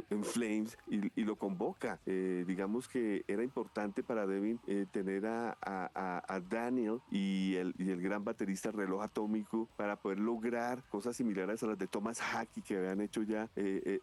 en 0.09 0.23
Flames 0.23 0.77
y, 0.87 1.23
lo 1.23 1.35
convoca. 1.35 1.99
Eh, 2.05 2.43
digamos 2.47 2.87
que 2.87 3.23
era 3.27 3.43
importante 3.43 4.01
para 4.01 4.25
Devin 4.25 4.59
tener 4.91 5.27
a, 5.27 5.55
a, 5.61 6.39
Daniel 6.39 6.99
y 7.11 7.55
el, 7.55 7.75
y 7.77 7.91
el 7.91 8.01
gran 8.01 8.23
baterista 8.23 8.71
Reloj 8.71 9.03
Atómico 9.03 9.69
para 9.75 9.95
poder 9.95 10.19
lograr 10.19 10.83
cosas 10.89 11.15
similares 11.15 11.61
a 11.63 11.67
las 11.67 11.77
de 11.77 11.87
Thomas 11.87 12.19
Hackey 12.19 12.63
que 12.63 12.77
habían 12.77 13.01
hecho 13.01 13.21
ya. 13.23 13.49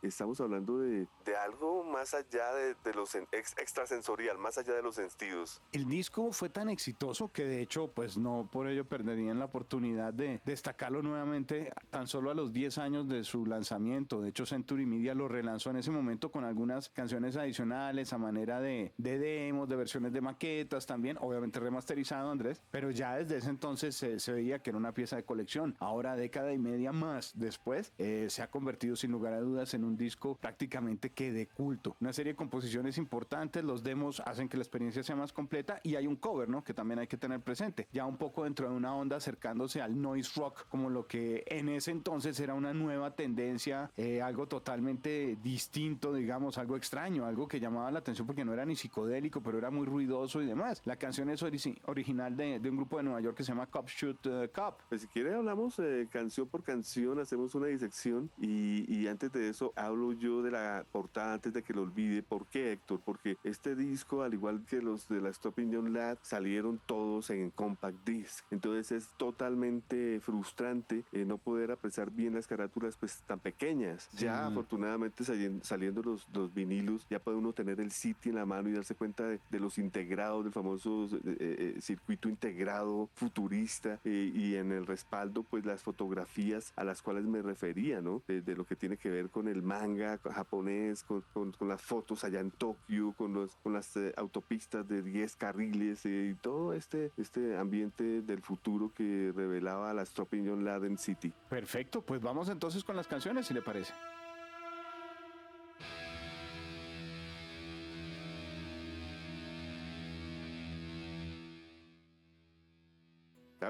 estamos 0.03 0.41
hablando 0.41 0.79
de, 0.79 1.07
de, 1.25 1.37
algo 1.37 1.85
más 1.85 2.15
allá 2.15 2.55
de, 2.55 2.75
de 2.85 2.95
los 2.95 3.15
extrasensorial, 3.15 4.39
más 4.39 4.59
allá 4.59 4.75
de 4.75 4.83
los 4.83 4.95
sentidos. 4.95 5.61
El 5.73 5.89
disco 5.89 6.33
fue 6.33 6.49
tan 6.49 6.69
exitoso 6.69 7.33
que 7.33 7.45
de 7.45 7.61
hecho 7.61 7.89
pues 7.89 8.17
no 8.17 8.49
por 8.51 8.69
ello 8.69 8.85
perderían 8.93 9.39
la 9.39 9.47
oportunidad 9.47 10.13
de 10.13 10.43
destacarlo 10.45 11.01
nuevamente 11.01 11.73
tan 11.89 12.07
solo 12.07 12.31
a 12.31 12.35
los 12.35 12.53
10 12.53 12.77
años 12.77 13.09
de 13.09 13.25
su 13.25 13.47
lanzamiento. 13.47 14.21
De 14.21 14.29
hecho, 14.29 14.45
Century 14.45 14.85
Media 14.85 15.15
lo 15.15 15.29
relanzó 15.29 15.71
en 15.71 15.77
ese 15.77 15.91
momento 15.91 16.31
con 16.31 16.45
algunas 16.45 16.91
canciones 16.91 17.39
adicionales 17.39 18.13
a 18.13 18.19
manera 18.19 18.61
de, 18.61 18.93
de 18.99 19.19
demos, 19.19 19.67
de 19.71 19.77
versiones 19.77 20.13
de 20.13 20.21
maquetas 20.21 20.85
también, 20.85 21.17
obviamente 21.23 21.59
remasterizado, 21.59 22.31
Andrés, 22.31 22.61
pero 22.71 22.91
ya 22.91 23.17
desde 23.17 23.39
ese 23.39 23.49
entonces 23.49 23.97
se, 23.97 24.33
veía 24.33 24.59
que 24.59 24.69
era 24.69 24.77
una 24.77 24.93
pieza 24.93 25.17
de 25.17 25.25
colección. 25.25 25.75
Ahora, 25.79 26.15
década 26.15 26.53
y 26.53 26.59
media 26.59 26.93
más 26.93 27.33
después, 27.35 27.95
eh, 27.97 28.27
se 28.29 28.43
ha 28.43 28.51
convertido 28.51 28.95
sin 28.95 29.11
lugar 29.11 29.33
a 29.33 29.41
dudas 29.41 29.73
en 29.73 29.85
un 29.85 29.97
disco 29.97 30.37
prácticamente 30.37 31.09
que 31.09 31.33
de 31.33 31.47
culto. 31.47 31.97
Una 31.99 32.13
serie 32.13 32.35
de 32.35 32.37
composiciones 32.37 32.99
importantes, 32.99 33.65
los 33.65 33.83
demos 33.83 34.21
hacen 34.21 34.51
que 34.51 34.59
la 34.59 34.65
experiencia 34.65 35.03
sea 35.03 35.17
más 35.17 35.33
completa 35.33 35.81
y 35.83 35.95
hay 35.95 36.07
un 36.07 36.17
cover, 36.17 36.51
¿no? 36.51 36.63
Que 36.63 36.75
también 36.75 36.99
hay 36.99 37.07
que 37.07 37.17
tener 37.17 37.41
presente. 37.41 37.89
Ya 37.91 38.05
un 38.05 38.19
poco 38.19 38.45
dentro 38.45 38.69
de 38.69 38.82
una 38.83 38.97
onda 38.97 39.17
acercándose 39.19 39.81
al 39.81 40.01
noise 40.01 40.33
rock, 40.35 40.67
como 40.69 40.91
lo 40.91 41.07
que 41.07 41.45
en 41.47 41.69
ese 41.69 41.93
entonces 41.93 42.41
era 42.41 42.55
una 42.55 42.75
nueva 42.75 43.13
tendencia, 43.13 43.93
eh, 43.97 44.21
algo 44.21 44.49
totalmente 44.49 45.39
distinto, 45.41 46.13
digamos, 46.13 46.59
algo 46.59 46.77
extraño, 46.77 47.25
algo 47.25 47.47
que 47.47 47.61
llamaba 47.61 47.93
la 47.93 48.01
atención 48.01 48.27
porque 48.27 48.45
no 48.45 48.53
era 48.53 48.65
ni 48.65 48.75
psicodélico, 48.75 49.41
pero 49.41 49.59
era 49.59 49.71
muy 49.71 49.87
ruidoso 49.87 50.43
y 50.43 50.47
demás. 50.47 50.83
La 50.85 50.97
canción 50.97 51.31
es 51.31 51.45
original 51.45 52.37
de, 52.37 52.61
un 52.69 52.77
grupo 52.77 52.97
de 52.97 53.05
Nueva 53.05 53.21
York 53.21 53.37
que 53.37 53.45
se 53.45 53.53
llama 53.53 53.67
Cop 53.67 53.89
Shoot 53.89 54.27
uh, 54.27 54.49
Cop. 54.53 54.81
Pues 54.89 55.03
si 55.03 55.07
quiere 55.07 55.33
hablamos 55.33 55.79
eh, 55.79 56.09
canción 56.11 56.49
por 56.49 56.65
canción, 56.65 57.21
hacemos 57.21 57.55
una 57.55 57.69
disección 57.69 58.31
y, 58.37 58.93
y 58.93 59.07
antes 59.07 59.31
de 59.33 59.49
eso 59.49 59.73
hablo 59.77 60.13
yo 60.13 60.43
de 60.43 60.51
la 60.51 60.85
portada 60.91 61.35
antes 61.35 61.53
de 61.53 61.63
que 61.63 61.73
lo 61.73 61.83
olvide. 61.83 62.25
¿Por 62.25 62.47
qué, 62.47 62.73
Héctor? 62.73 63.01
Porque 63.05 63.37
este 63.45 63.77
disco, 63.77 64.23
al 64.23 64.35
igual 64.35 64.65
que 64.67 64.83
los 64.83 65.07
de 65.07 65.21
la 65.21 65.29
Stop 65.29 65.61
Indian 65.61 65.93
Lab, 65.93 66.19
salieron 66.23 66.81
todos 66.85 67.31
en 67.31 67.51
compact 67.51 68.05
disc. 68.05 68.45
Entonces 68.51 68.72
es 68.77 69.09
totalmente 69.17 70.21
frustrante 70.21 71.05
eh, 71.13 71.25
no 71.25 71.39
poder 71.39 71.71
apreciar 71.73 72.11
bien 72.11 72.35
las 72.35 72.47
carátulas 72.47 72.97
pues 72.97 73.23
tan 73.27 73.39
pequeñas. 73.39 74.09
Ya 74.13 74.47
afortunadamente 74.47 75.25
saliendo, 75.25 76.03
los, 76.03 76.27
los, 76.33 76.53
vinilos, 76.55 77.07
ya 77.09 77.19
puede 77.19 77.39
uno 77.39 77.53
tener 77.53 77.81
el 77.81 77.91
sitio 77.91 78.31
en 78.31 78.37
la 78.37 78.47
mano 78.47 78.69
y 78.69 78.73
darse 78.73 78.95
cuenta 78.95 79.25
de, 79.25 79.61
los 79.61 79.79
integrados, 79.79 80.45
del 80.45 80.53
famoso 80.53 81.09
eh, 81.25 81.37
eh, 81.77 81.77
circuito 81.81 82.29
integrado 82.29 83.09
futurista 83.15 84.01
y 84.05 84.55
en 84.55 84.73
el 84.73 84.87
respaldo 84.87 85.43
pues 85.43 85.65
las 85.65 85.83
fotografías 85.83 86.73
a 86.77 86.85
las 86.85 87.03
cuales 87.03 87.25
me 87.25 87.43
refería, 87.43 88.01
¿no? 88.01 88.23
De, 88.27 88.43
lo 88.57 88.67
que 88.67 88.77
tiene 88.77 88.97
que 88.97 89.11
ver 89.11 89.31
con 89.31 89.49
el 89.49 89.63
manga 89.63 90.19
japonés, 90.19 91.05
con, 91.05 91.23
con, 91.33 91.69
las 91.69 91.81
fotos 91.81 92.25
allá 92.25 92.41
en 92.41 92.51
Tokio, 92.51 93.15
con, 93.17 93.33
los, 93.33 93.57
con 93.63 93.73
las 93.73 93.99
autopistas 94.17 94.87
de 94.89 95.03
10 95.03 95.37
carriles 95.37 96.05
y 96.05 96.35
todo 96.35 96.75
este, 96.75 97.11
este 97.17 97.57
ambiente 97.57 98.23
del 98.23 98.43
futuro 98.43 98.52
que 98.93 99.33
revelaba 99.35 99.93
la 99.93 100.05
Stroping 100.05 100.65
Laden 100.65 100.99
City. 100.99 101.33
Perfecto, 101.49 102.03
pues 102.03 102.21
vamos 102.21 102.49
entonces 102.49 102.85
con 102.85 102.97
las 102.97 103.07
canciones, 103.07 103.47
si 103.47 103.55
le 103.55 103.63
parece. 103.63 103.93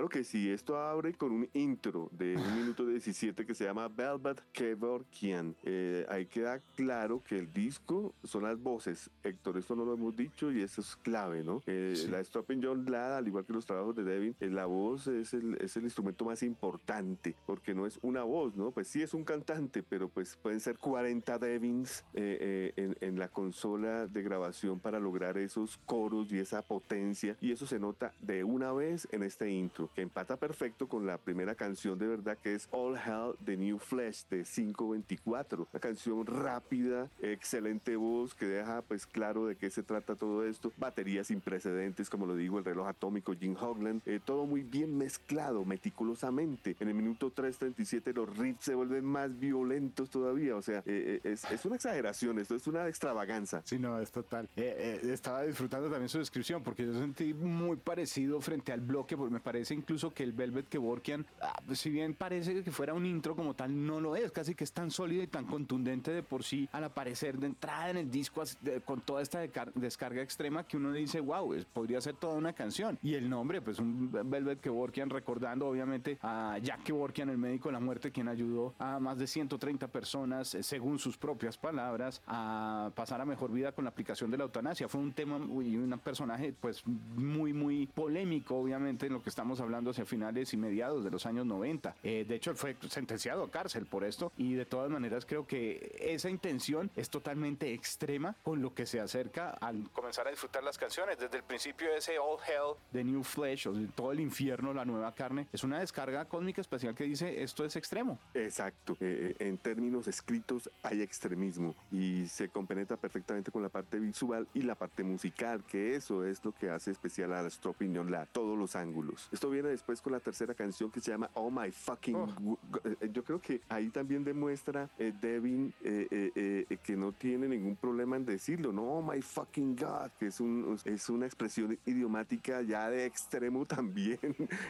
Claro 0.02 0.10
que 0.10 0.24
sí, 0.24 0.50
esto 0.50 0.76
abre 0.76 1.12
con 1.14 1.30
un 1.30 1.48
intro 1.54 2.08
de 2.10 2.36
un 2.36 2.56
minuto 2.56 2.84
17 2.84 3.46
que 3.46 3.54
se 3.54 3.62
llama 3.62 3.86
Velvet 3.86 4.42
Kevorkian. 4.50 5.54
Eh, 5.62 6.04
ahí 6.08 6.26
queda 6.26 6.60
claro 6.74 7.22
que 7.22 7.38
el 7.38 7.52
disco 7.52 8.12
son 8.24 8.42
las 8.42 8.60
voces. 8.60 9.10
Héctor, 9.22 9.58
esto 9.58 9.76
no 9.76 9.84
lo 9.84 9.94
hemos 9.94 10.16
dicho 10.16 10.50
y 10.50 10.60
eso 10.60 10.80
es 10.80 10.96
clave, 10.96 11.44
¿no? 11.44 11.62
Eh, 11.68 11.94
La 12.10 12.24
Stopping 12.24 12.60
John 12.60 12.84
Ladd, 12.90 13.18
al 13.18 13.28
igual 13.28 13.44
que 13.44 13.52
los 13.52 13.64
trabajos 13.64 13.94
de 13.94 14.02
Devin, 14.02 14.34
eh, 14.40 14.48
la 14.48 14.66
voz 14.66 15.06
es 15.06 15.34
el, 15.34 15.56
es 15.60 15.76
el 15.76 15.84
instrumento 15.84 16.24
más 16.24 16.42
importante 16.42 17.36
porque 17.46 17.72
no 17.72 17.86
es 17.86 18.00
una 18.02 18.24
voz, 18.24 18.56
¿no? 18.56 18.72
Pues 18.72 18.88
sí 18.88 19.02
es 19.02 19.14
un 19.14 19.22
cantante, 19.22 19.84
pero 19.84 20.08
pues 20.08 20.34
pueden 20.34 20.58
ser 20.58 20.78
40 20.78 21.38
Devins 21.38 22.04
eh, 22.14 22.72
en, 22.74 22.96
en 23.00 23.20
la 23.20 23.28
consola 23.28 24.08
de 24.08 24.22
grabación 24.24 24.80
para 24.80 24.98
lograr 24.98 25.38
esos 25.38 25.78
coros 25.86 26.32
y 26.32 26.40
esa 26.40 26.60
potencia 26.62 27.36
y 27.40 27.52
eso 27.52 27.68
se 27.68 27.78
nota 27.78 28.12
de 28.20 28.42
una 28.42 28.72
vez 28.72 29.06
en 29.12 29.22
este 29.22 29.48
intro 29.48 29.91
que 29.94 30.02
empata 30.02 30.36
perfecto 30.36 30.88
con 30.88 31.06
la 31.06 31.18
primera 31.18 31.54
canción 31.54 31.98
de 31.98 32.06
verdad 32.06 32.38
que 32.42 32.54
es 32.54 32.68
All 32.70 32.96
Hell 32.96 33.34
The 33.44 33.56
New 33.56 33.78
Flesh 33.78 34.26
de 34.28 34.44
524. 34.44 35.68
Una 35.72 35.80
canción 35.80 36.26
rápida, 36.26 37.08
excelente 37.20 37.96
voz 37.96 38.34
que 38.34 38.46
deja 38.46 38.82
pues 38.82 39.06
claro 39.06 39.46
de 39.46 39.56
qué 39.56 39.70
se 39.70 39.82
trata 39.82 40.14
todo 40.14 40.44
esto. 40.46 40.72
Baterías 40.76 41.26
sin 41.28 41.40
precedentes, 41.40 42.08
como 42.08 42.26
lo 42.26 42.36
digo, 42.36 42.58
el 42.58 42.64
reloj 42.64 42.88
atómico 42.88 43.34
Jim 43.34 43.56
Hogland. 43.58 44.02
Eh, 44.06 44.20
todo 44.24 44.46
muy 44.46 44.62
bien 44.62 44.96
mezclado, 44.96 45.64
meticulosamente. 45.64 46.76
En 46.80 46.88
el 46.88 46.94
minuto 46.94 47.32
3.37 47.34 48.14
los 48.14 48.36
riffs 48.36 48.64
se 48.64 48.74
vuelven 48.74 49.04
más 49.04 49.38
violentos 49.38 50.10
todavía. 50.10 50.56
O 50.56 50.62
sea, 50.62 50.78
eh, 50.86 51.20
eh, 51.24 51.32
es, 51.32 51.44
es, 51.50 51.64
una 51.64 51.76
exageración, 51.76 52.38
esto 52.38 52.54
es 52.54 52.66
una 52.66 52.88
extravaganza. 52.88 53.62
Sí, 53.64 53.78
no, 53.78 53.98
es 54.00 54.10
total. 54.10 54.48
estaba 54.56 55.42
disfrutando 55.42 55.88
también 55.88 56.08
su 56.08 56.18
descripción 56.18 56.62
porque 56.62 56.86
yo 56.86 56.94
sentí 56.94 57.34
muy 57.34 57.76
parecido 57.76 58.40
frente 58.40 58.72
al 58.72 58.80
bloque, 58.80 59.16
porque 59.16 59.32
me 59.32 59.40
parece 59.40 59.74
incluso 59.82 60.12
que 60.14 60.22
el 60.22 60.32
Velvet 60.32 60.68
Kevorkian, 60.68 61.26
ah, 61.42 61.60
pues, 61.66 61.80
si 61.80 61.90
bien 61.90 62.14
parece 62.14 62.62
que 62.62 62.70
fuera 62.70 62.94
un 62.94 63.04
intro 63.04 63.36
como 63.36 63.54
tal, 63.54 63.86
no 63.86 64.00
lo 64.00 64.16
es, 64.16 64.32
casi 64.32 64.54
que 64.54 64.64
es 64.64 64.72
tan 64.72 64.90
sólido 64.90 65.22
y 65.22 65.26
tan 65.26 65.44
contundente 65.44 66.10
de 66.10 66.22
por 66.22 66.44
sí 66.44 66.68
al 66.72 66.84
aparecer 66.84 67.38
de 67.38 67.48
entrada 67.48 67.90
en 67.90 67.96
el 67.98 68.10
disco 68.10 68.42
con 68.84 69.00
toda 69.00 69.22
esta 69.22 69.40
descarga 69.74 70.22
extrema 70.22 70.64
que 70.64 70.76
uno 70.76 70.92
dice, 70.92 71.20
wow, 71.20 71.54
podría 71.72 72.00
ser 72.00 72.14
toda 72.14 72.34
una 72.34 72.54
canción. 72.54 72.98
Y 73.02 73.14
el 73.14 73.28
nombre, 73.28 73.60
pues 73.60 73.78
un 73.78 74.10
Velvet 74.10 74.60
Kevorkian 74.60 75.10
recordando 75.10 75.66
obviamente 75.66 76.18
a 76.22 76.58
Jack 76.62 76.84
Kevorkian, 76.84 77.28
el 77.28 77.38
médico 77.38 77.68
de 77.68 77.74
la 77.74 77.80
muerte, 77.80 78.10
quien 78.10 78.28
ayudó 78.28 78.74
a 78.78 78.98
más 78.98 79.18
de 79.18 79.26
130 79.26 79.88
personas, 79.88 80.54
eh, 80.54 80.62
según 80.62 80.98
sus 80.98 81.18
propias 81.18 81.58
palabras, 81.58 82.22
a 82.26 82.90
pasar 82.94 83.20
a 83.20 83.26
mejor 83.26 83.52
vida 83.52 83.72
con 83.72 83.84
la 83.84 83.90
aplicación 83.90 84.30
de 84.30 84.38
la 84.38 84.44
eutanasia. 84.44 84.88
Fue 84.88 85.00
un 85.00 85.12
tema 85.12 85.38
y 85.62 85.76
un 85.76 85.98
personaje 86.02 86.54
pues 86.58 86.86
muy, 86.86 87.52
muy 87.52 87.86
polémico, 87.86 88.56
obviamente, 88.56 89.06
en 89.06 89.12
lo 89.12 89.22
que 89.22 89.28
estamos 89.28 89.42
estamos 89.42 89.60
hablando 89.72 89.90
hacia 89.90 90.04
finales 90.04 90.52
y 90.52 90.58
mediados 90.58 91.02
de 91.02 91.10
los 91.10 91.24
años 91.24 91.46
90. 91.46 91.96
Eh, 92.02 92.26
de 92.28 92.34
hecho, 92.34 92.54
fue 92.54 92.76
sentenciado 92.90 93.44
a 93.44 93.50
cárcel 93.50 93.86
por 93.86 94.04
esto 94.04 94.32
y 94.36 94.52
de 94.52 94.66
todas 94.66 94.90
maneras 94.90 95.24
creo 95.24 95.46
que 95.46 95.96
esa 95.98 96.28
intención 96.28 96.90
es 96.94 97.08
totalmente 97.08 97.72
extrema 97.72 98.36
con 98.42 98.60
lo 98.60 98.74
que 98.74 98.84
se 98.84 99.00
acerca 99.00 99.50
al 99.50 99.90
comenzar 99.92 100.26
a 100.26 100.30
disfrutar 100.30 100.62
las 100.62 100.76
canciones. 100.76 101.18
Desde 101.18 101.38
el 101.38 101.42
principio 101.42 101.88
ese 101.94 102.18
All 102.18 102.38
Hell, 102.46 102.76
The 102.92 103.02
New 103.02 103.22
Flesh, 103.22 103.68
o 103.68 103.72
todo 103.94 104.12
el 104.12 104.20
infierno, 104.20 104.74
la 104.74 104.84
nueva 104.84 105.14
carne, 105.14 105.46
es 105.52 105.64
una 105.64 105.80
descarga 105.80 106.26
cósmica 106.26 106.60
especial 106.60 106.94
que 106.94 107.04
dice 107.04 107.42
esto 107.42 107.64
es 107.64 107.76
extremo. 107.76 108.18
Exacto. 108.34 108.96
Eh, 109.00 109.36
en 109.38 109.56
términos 109.56 110.06
escritos 110.06 110.70
hay 110.82 111.00
extremismo 111.00 111.74
y 111.90 112.26
se 112.26 112.50
compenetra 112.50 112.98
perfectamente 112.98 113.50
con 113.50 113.62
la 113.62 113.70
parte 113.70 113.98
visual 113.98 114.46
y 114.52 114.62
la 114.62 114.74
parte 114.74 115.02
musical, 115.02 115.64
que 115.64 115.96
eso 115.96 116.26
es 116.26 116.44
lo 116.44 116.52
que 116.52 116.68
hace 116.68 116.90
especial 116.90 117.32
a 117.32 117.48
Stropping 117.48 117.92
la 118.10 118.26
todos 118.26 118.58
los 118.58 118.76
ángulos. 118.76 119.28
Esto 119.32 119.50
viene 119.50 119.61
después 119.68 120.00
con 120.00 120.12
la 120.12 120.20
tercera 120.20 120.54
canción 120.54 120.90
que 120.90 121.00
se 121.00 121.10
llama 121.10 121.30
Oh 121.34 121.50
My 121.50 121.70
Fucking. 121.70 122.16
Oh. 122.16 122.58
Eh, 122.84 123.10
yo 123.12 123.24
creo 123.24 123.40
que 123.40 123.60
ahí 123.68 123.88
también 123.90 124.24
demuestra 124.24 124.88
eh, 124.98 125.12
Devin 125.20 125.72
eh, 125.82 126.64
que 126.82 126.96
no 126.96 127.12
tiene 127.12 127.48
ningún 127.48 127.76
problema 127.76 128.16
en 128.16 128.24
decirlo, 128.24 128.72
no, 128.72 128.82
Oh 128.82 129.02
My 129.02 129.20
Fucking 129.20 129.76
God, 129.76 130.10
que 130.18 130.26
es, 130.26 130.40
un, 130.40 130.78
es 130.84 131.08
una 131.08 131.26
expresión 131.26 131.78
idiomática 131.86 132.62
ya 132.62 132.90
de 132.90 133.06
extremo 133.06 133.66
también. 133.66 134.18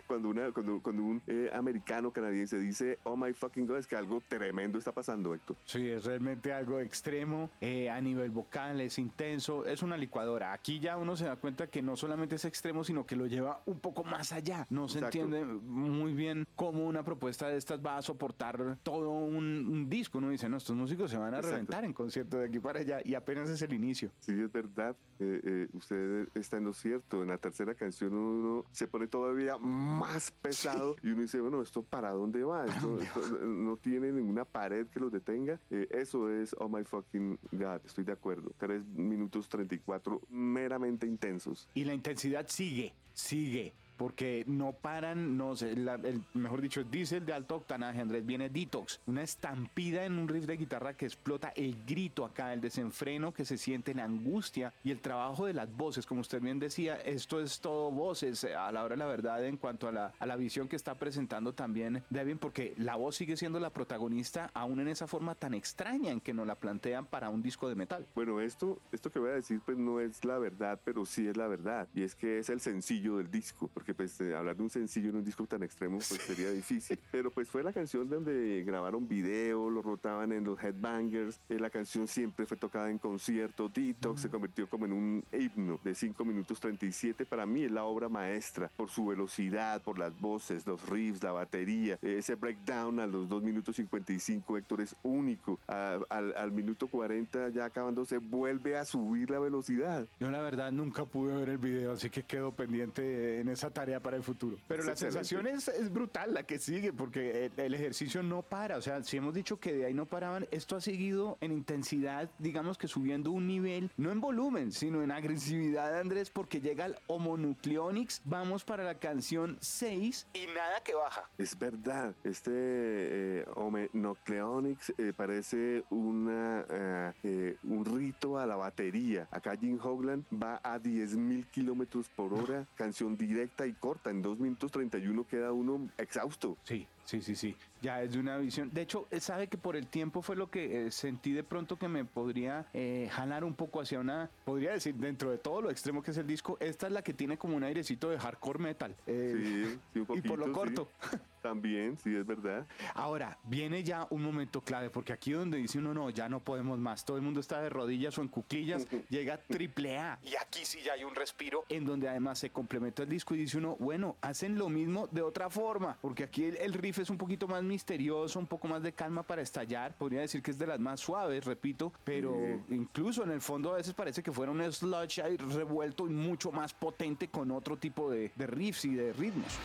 cuando, 0.06 0.28
una, 0.28 0.50
cuando, 0.52 0.80
cuando 0.80 1.02
un 1.02 1.22
americano 1.52 2.11
canadiense 2.12 2.58
dice 2.58 2.99
Oh 3.04 3.16
My 3.16 3.32
Fucking 3.32 3.66
God, 3.66 3.78
es 3.78 3.87
que 3.87 3.96
algo 3.96 4.22
tremendo 4.28 4.78
está 4.78 4.92
pasando, 4.92 5.34
Héctor. 5.34 5.56
Sí, 5.64 5.88
es 5.88 6.04
realmente 6.04 6.52
algo 6.52 6.80
extremo 6.80 7.50
a 7.62 8.00
nivel 8.00 8.30
vocal, 8.30 8.80
es 8.80 8.99
intenso, 8.99 9.64
es 9.66 9.82
una 9.82 9.96
licuadora. 9.96 10.52
Aquí 10.52 10.80
ya 10.80 10.96
uno 10.96 11.16
se 11.16 11.25
da 11.25 11.37
cuenta 11.37 11.66
que 11.66 11.82
no 11.82 11.96
solamente 11.96 12.37
es 12.37 12.44
extremo, 12.44 12.84
sino 12.84 13.06
que 13.06 13.16
lo 13.16 13.26
lleva 13.26 13.61
un 13.66 13.80
poco 13.80 14.04
más 14.04 14.32
allá. 14.32 14.66
No 14.73 14.88
se 14.88 15.00
entiende 15.00 15.45
muy 15.45 16.14
bien 16.14 16.47
cómo 16.57 16.87
una 16.87 17.05
propuesta 17.05 17.47
de 17.47 17.59
estas 17.59 17.85
va 17.85 17.99
a 17.99 18.02
soportar 18.02 18.79
todo 18.83 19.11
un, 19.11 19.87
disco. 19.91 20.17
Uno 20.17 20.31
dice, 20.31 20.49
no, 20.49 20.57
estos 20.57 20.75
músicos 20.75 21.11
se 21.11 21.19
van 21.19 21.35
a 21.35 21.43
reventar 21.43 21.85
en 21.85 21.93
concierto 21.93 22.38
de 22.38 22.47
aquí 22.47 22.59
para 22.59 22.81
allá 22.81 23.00
y 23.05 23.14
apenas 23.14 23.50
es 23.50 23.61
el 23.61 23.75
inicio. 23.75 24.11
Sí, 24.21 24.33
es 24.33 24.50
verdad. 24.50 24.97
Eh, 25.21 25.41
eh, 25.45 25.69
usted 25.75 26.29
está 26.35 26.57
en 26.57 26.64
lo 26.64 26.73
cierto. 26.73 27.23
En 27.23 27.29
la 27.29 27.37
tercera 27.37 27.75
canción 27.75 28.14
uno 28.14 28.64
se 28.73 28.88
pone 28.88 29.09
todavía 29.09 29.59
más 29.59 30.31
pesado 30.31 30.97
y 31.02 31.11
uno 31.11 31.21
dice, 31.21 31.38
bueno, 31.41 31.61
¿esto 31.61 31.83
para 31.83 32.11
dónde 32.12 32.43
va? 32.43 32.64
Esto, 32.64 32.99
no 33.45 33.76
tiene 33.76 34.11
ninguna 34.11 34.47
pared 34.47 34.87
que 34.87 35.00
lo 35.00 35.11
detenga. 35.11 35.61
Eh, 35.71 35.87
eso 35.91 36.31
es 36.31 36.57
Oh 36.59 36.71
My 36.71 36.83
Fucking 36.83 37.38
God. 37.52 37.81
Estoy 37.85 38.05
de 38.05 38.12
acuerdo. 38.12 38.52
Tres 38.57 38.83
minutos 38.87 39.50
34 39.50 40.23
meramente 40.31 41.07
intensos. 41.07 41.69
Y 41.75 41.85
la 41.85 41.93
intensidad 41.93 42.47
sigue, 42.49 42.95
sigue 43.12 43.75
porque 44.02 44.42
no 44.49 44.73
paran, 44.73 45.37
no 45.37 45.54
sé, 45.54 45.71
el, 45.71 46.25
mejor 46.35 46.61
dicho, 46.61 46.82
diésel 46.82 47.25
de 47.25 47.35
alto 47.35 47.54
octanaje, 47.54 48.00
Andrés, 48.00 48.26
viene 48.26 48.49
Detox, 48.49 48.99
una 49.06 49.23
estampida 49.23 50.04
en 50.04 50.18
un 50.18 50.26
riff 50.26 50.44
de 50.44 50.56
guitarra 50.56 50.94
que 50.94 51.04
explota 51.04 51.52
el 51.54 51.76
grito 51.87 52.25
acá, 52.25 52.52
el 52.52 52.61
desenfreno 52.61 53.32
que 53.32 53.44
se 53.44 53.56
siente 53.56 53.92
en 53.92 54.00
angustia 54.00 54.75
y 54.82 54.90
el 54.90 54.99
trabajo 54.99 55.47
de 55.47 55.54
las 55.54 55.73
voces, 55.76 56.04
como 56.04 56.21
usted 56.21 56.40
bien 56.40 56.59
decía, 56.59 56.97
esto 56.97 57.40
es 57.40 57.61
todo 57.61 57.92
voces 57.92 58.42
eh, 58.42 58.56
a 58.56 58.73
la 58.73 58.82
hora 58.82 58.97
de 58.97 58.99
la 58.99 59.06
verdad 59.06 59.47
en 59.47 59.56
cuanto 59.56 59.87
a 59.87 59.92
la, 59.92 60.12
a 60.18 60.26
la 60.26 60.35
visión 60.35 60.66
que 60.66 60.75
está 60.75 60.97
presentando 60.97 61.52
también 61.52 62.02
Devin, 62.11 62.38
porque 62.38 62.75
la 62.78 62.97
voz 62.97 63.14
sigue 63.14 63.37
siendo 63.37 63.61
la 63.61 63.71
protagonista 63.71 64.50
aún 64.52 64.80
en 64.80 64.88
esa 64.88 65.06
forma 65.06 65.37
tan 65.37 65.54
extraña 65.54 66.11
en 66.11 66.21
que 66.21 66.35
nos 66.35 66.49
la 66.49 66.56
plantean 66.56 67.06
para 67.06 67.30
un 67.30 67.40
disco 67.40 67.68
de 67.68 67.76
metal. 67.76 68.04
Bueno, 68.16 68.40
esto, 68.40 68.80
esto 68.90 69.12
que 69.12 69.21
voy 69.21 69.30
a 69.30 69.35
decir 69.35 69.61
pues 69.64 69.78
no 69.78 70.00
es 70.00 70.25
la 70.25 70.38
verdad, 70.38 70.80
pero 70.85 71.06
sí 71.06 71.28
es 71.28 71.37
la 71.37 71.47
verdad, 71.47 71.87
y 71.94 72.02
es 72.02 72.16
que 72.16 72.40
es 72.40 72.50
el 72.50 72.61
sencillo 72.61 73.18
del 73.18 73.30
disco, 73.30 73.71
porque 73.73 73.91
pues 73.94 74.20
eh, 74.20 74.34
hablar 74.34 74.56
de 74.56 74.62
un 74.62 74.70
sencillo 74.70 75.11
en 75.11 75.16
un 75.16 75.25
disco 75.25 75.46
tan 75.46 75.62
extremo 75.62 75.96
pues 75.96 76.20
sería 76.20 76.50
difícil. 76.50 76.99
Pero 77.11 77.30
pues 77.30 77.49
fue 77.49 77.62
la 77.62 77.72
canción 77.72 78.08
donde 78.08 78.62
grabaron 78.64 79.08
video, 79.08 79.70
lo 79.70 79.82
rotaban 79.82 80.32
en 80.32 80.44
los 80.44 80.62
headbangers, 80.62 81.40
eh, 81.49 81.58
la 81.58 81.70
canción 81.70 82.06
siempre 82.08 82.46
fue 82.46 82.56
tocada 82.56 82.90
en 82.90 82.99
concierto, 82.99 83.68
Detox 83.68 84.22
se 84.22 84.30
convirtió 84.30 84.68
como 84.68 84.87
en 84.87 84.92
un 84.92 85.25
himno 85.32 85.78
de 85.82 85.94
5 85.94 86.25
minutos 86.25 86.61
37, 86.61 87.26
para 87.26 87.46
mí 87.46 87.64
es 87.64 87.70
la 87.70 87.84
obra 87.84 88.08
maestra 88.08 88.70
por 88.76 88.90
su 88.90 89.06
velocidad, 89.06 89.82
por 89.82 89.99
las 89.99 90.18
voces, 90.20 90.66
los 90.66 90.88
riffs, 90.88 91.22
la 91.22 91.32
batería, 91.32 91.99
ese 92.02 92.34
breakdown 92.34 93.00
a 93.00 93.06
los 93.06 93.28
2 93.28 93.42
minutos 93.42 93.76
55, 93.76 94.58
Héctor 94.58 94.80
es 94.80 94.96
único, 95.02 95.58
al, 95.66 96.04
al 96.11 96.52
minuto 96.52 96.87
40 96.88 97.50
ya 97.50 97.64
acabándose 97.66 98.18
vuelve 98.18 98.76
a 98.76 98.84
subir 98.84 99.30
la 99.30 99.38
velocidad. 99.38 100.06
Yo 100.20 100.30
la 100.30 100.40
verdad 100.40 100.72
nunca 100.72 101.04
pude 101.04 101.37
ver 101.37 101.49
el 101.50 101.58
video, 101.58 101.92
así 101.92 102.11
que 102.11 102.22
quedo 102.22 102.52
pendiente 102.52 103.40
en 103.40 103.49
esa 103.49 103.70
tarea 103.73 104.00
para 104.00 104.17
el 104.17 104.23
futuro. 104.23 104.59
Pero 104.69 104.85
la 104.85 104.97
sensación 104.97 105.47
es, 105.47 105.71
brutal 105.93 106.35
la 106.35 106.45
que 106.45 106.59
sigue, 106.59 106.93
porque 106.93 107.50
el, 107.57 107.75
ejercicio 107.75 108.23
no 108.23 108.43
para. 108.43 108.76
O 108.76 108.83
sea, 108.83 109.02
si 109.02 109.16
hemos 109.16 109.35
dicho 109.35 109.59
que 109.59 109.73
de 109.73 109.87
ahí 109.87 109.94
no 109.94 110.07
paraban, 110.07 110.46
esto 110.51 110.77
ha 110.77 110.81
seguido 110.81 111.38
en 111.40 111.53
intensidad, 111.53 112.31
digamos 112.38 112.79
que 112.79 112.88
subiendo 112.88 113.31
un 113.31 113.46
nivel, 113.46 113.90
no 113.96 114.11
en 114.11 114.20
volumen, 114.20 114.73
sino 114.73 115.03
en 115.03 115.11
agresividad, 115.11 115.99
Andrés, 115.99 116.31
porque 116.31 116.61
llega 116.61 116.85
al 116.85 116.99
homonucleonics. 117.07 118.23
Vamos 118.25 118.64
para 118.64 118.85
la 118.85 118.99
canción 118.99 119.57
6 119.61 120.29
y 120.35 120.46
nada 120.46 120.81
que 120.85 120.94
baja. 120.94 121.29
Es 121.38 121.59
verdad, 121.59 122.14
este 122.25 122.51
eh, 122.55 123.44
homonucleonics 123.55 124.92
eh, 124.99 125.12
parece 125.16 125.85
una, 125.90 126.64
eh, 126.68 127.12
eh, 127.23 127.57
un 127.64 127.85
rito 127.85 128.38
a 128.38 128.46
la 128.46 128.57
batería. 128.57 129.29
Acá 129.31 129.57
Jim 129.57 129.79
Hogland 129.83 130.25
va 130.33 130.61
a 130.62 130.79
10.000 130.79 131.46
kilómetros 131.51 132.09
por 132.09 132.33
hora, 132.33 132.66
canción 132.75 133.16
directa 133.16 133.62
y 133.66 133.72
corta. 133.72 134.11
En 134.11 134.22
2 134.22 134.38
minutos 134.38 134.70
31 134.70 135.27
queda 135.27 135.53
uno 135.53 135.88
exhausto. 135.98 136.57
Sí, 136.64 136.87
sí, 137.05 137.21
sí, 137.21 137.37
sí. 137.37 137.57
Ya 137.81 138.01
es 138.01 138.12
de 138.12 138.21
una 138.21 138.37
visión. 138.37 138.71
De 138.73 138.83
hecho, 138.83 139.09
sabe 139.19 139.49
que 139.49 139.59
por 139.59 139.75
el 139.75 139.88
tiempo 139.88 140.23
fue 140.23 140.37
lo 140.37 140.51
que 140.51 140.87
eh, 140.87 140.91
sentí 140.93 141.33
de 141.33 141.43
pronto 141.43 141.77
que 141.77 141.88
me 141.88 142.05
podría 142.05 142.67
eh, 142.73 143.09
jalar 143.11 143.43
un 143.43 143.55
poco 143.55 143.81
hacia 143.81 143.99
una, 143.99 144.31
podría 144.45 144.73
decir, 144.73 144.95
dentro 144.95 145.31
de 145.31 145.38
todo 145.38 145.62
lo 145.62 145.71
extremo 145.71 146.01
que 146.03 146.12
es 146.12 146.17
el 146.17 146.27
disco, 146.27 146.57
esta 146.61 146.87
es 146.87 146.93
la 146.93 147.03
que 147.03 147.12
tiene 147.12 147.37
como 147.37 147.57
un 147.57 147.65
airecito 147.65 148.09
de 148.09 148.19
hardcore 148.19 148.61
metal. 148.61 148.95
Eh, 149.07 149.79
sí, 149.93 149.99
un 149.99 150.07
poquito, 150.07 150.27
y 150.27 150.31
por 150.31 150.38
lo 150.38 150.53
corto. 150.53 150.88
También, 151.43 151.99
sí, 151.99 152.15
es 152.15 152.25
verdad. 152.25 152.65
Ahora, 152.95 153.37
viene 153.43 153.83
ya 153.83 154.07
un 154.11 154.23
momento 154.23 154.61
clave, 154.61 154.91
porque 154.91 155.12
aquí 155.12 155.33
donde 155.33 155.59
dice 155.59 155.79
uno, 155.79 155.93
no, 155.93 156.09
ya 156.09 156.29
no 156.29 156.38
podemos 156.38 156.79
más, 156.79 157.05
todo 157.05 157.17
el 157.17 157.25
mundo 157.25 157.41
está 157.41 157.61
de 157.61 157.69
rodillas 157.69 158.17
o 158.17 158.23
en 158.23 158.29
cuclillas, 158.29 158.87
llega 159.11 159.38
triple 159.38 159.99
A. 159.99 160.21
Y 160.23 160.37
aquí 160.37 160.65
sí 160.65 160.79
ya 160.85 160.93
hay 160.93 161.03
un 161.03 161.17
respiro, 161.17 161.65
en 161.69 161.85
donde 161.85 162.09
además 162.09 162.38
se 162.38 162.51
complementa 162.51 163.03
el 163.03 163.09
disco 163.09 163.35
y 163.35 163.38
dice 163.38 163.59
uno, 163.59 163.77
bueno, 163.81 164.17
hacen 164.21 164.57
lo 164.57 164.69
mismo 164.69 165.09
de 165.09 165.23
otra 165.23 165.51
forma, 165.51 165.99
porque 166.01 166.23
aquí 166.23 166.45
el, 166.45 166.73
riff 166.73 166.91
es 166.98 167.11
un 167.11 167.16
poquito 167.16 167.48
más 167.48 167.62
misterioso, 167.62 168.38
un 168.38 168.46
poco 168.46 168.68
más 168.68 168.83
de 168.83 168.92
calma 168.92 169.22
para 169.22 169.42
estallar, 169.42 169.96
podría 169.96 170.20
decir 170.20 170.42
que 170.42 170.50
es 170.50 170.59
de 170.59 170.66
las 170.66 170.78
más 170.78 171.00
suaves, 171.00 171.44
repito, 171.44 171.92
pero 172.05 172.37
incluso 172.68 173.24
en 173.24 173.31
el 173.31 173.40
fondo 173.40 173.72
a 173.72 173.76
veces 173.76 173.94
parece 173.94 174.22
que 174.22 174.33
fuera 174.33 174.52
un 174.52 174.62
sludge 174.72 175.22
revuelto 175.38 176.07
y 176.07 176.11
mucho 176.11 176.52
más 176.52 176.74
potente 176.74 177.28
con 177.28 177.50
otro 177.50 177.76
tipo 177.76 178.11
de 178.11 178.31
riffs 178.37 178.85
y 178.85 178.94
de 178.94 179.12
ritmos. 179.12 179.59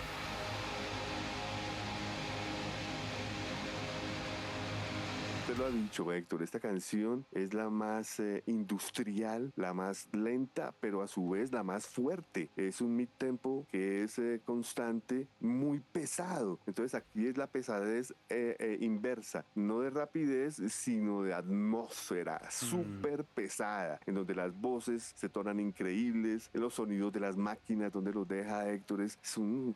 Lo 5.58 5.66
ha 5.66 5.70
dicho, 5.70 6.12
Héctor, 6.14 6.44
esta 6.44 6.60
canción 6.60 7.26
es 7.32 7.54
la 7.54 7.70
más 7.70 8.20
eh, 8.20 8.44
industrial, 8.46 9.52
la 9.56 9.74
más 9.74 10.08
lenta, 10.14 10.74
pero 10.80 11.02
a 11.02 11.08
su 11.08 11.30
vez 11.30 11.52
la 11.52 11.64
más 11.64 11.88
fuerte. 11.88 12.50
Es 12.56 12.82
un 12.82 12.96
mid-tempo 12.96 13.66
que 13.72 14.04
es 14.04 14.20
eh, 14.20 14.42
constante, 14.46 15.28
muy 15.40 15.80
pesado. 15.80 16.60
Entonces 16.68 16.94
aquí 16.94 17.26
es 17.26 17.38
la 17.38 17.48
pesadez 17.48 18.14
eh, 18.30 18.78
inversa, 18.82 19.46
no 19.56 19.80
de 19.80 19.90
rapidez, 19.90 20.58
sino 20.70 21.24
de 21.24 21.34
atmósfera, 21.34 22.40
mm. 22.44 22.52
súper 22.52 23.24
pesada, 23.24 24.00
en 24.06 24.16
donde 24.16 24.36
las 24.36 24.54
voces 24.54 25.14
se 25.16 25.30
tornan 25.30 25.60
increíbles, 25.60 26.52
los 26.54 26.76
sonidos 26.76 27.12
de 27.14 27.20
las 27.20 27.36
máquinas, 27.36 27.92
donde 27.92 28.12
los 28.14 28.28
deja 28.28 28.70
Héctor, 28.70 29.02
es, 29.02 29.18
un, 29.38 29.76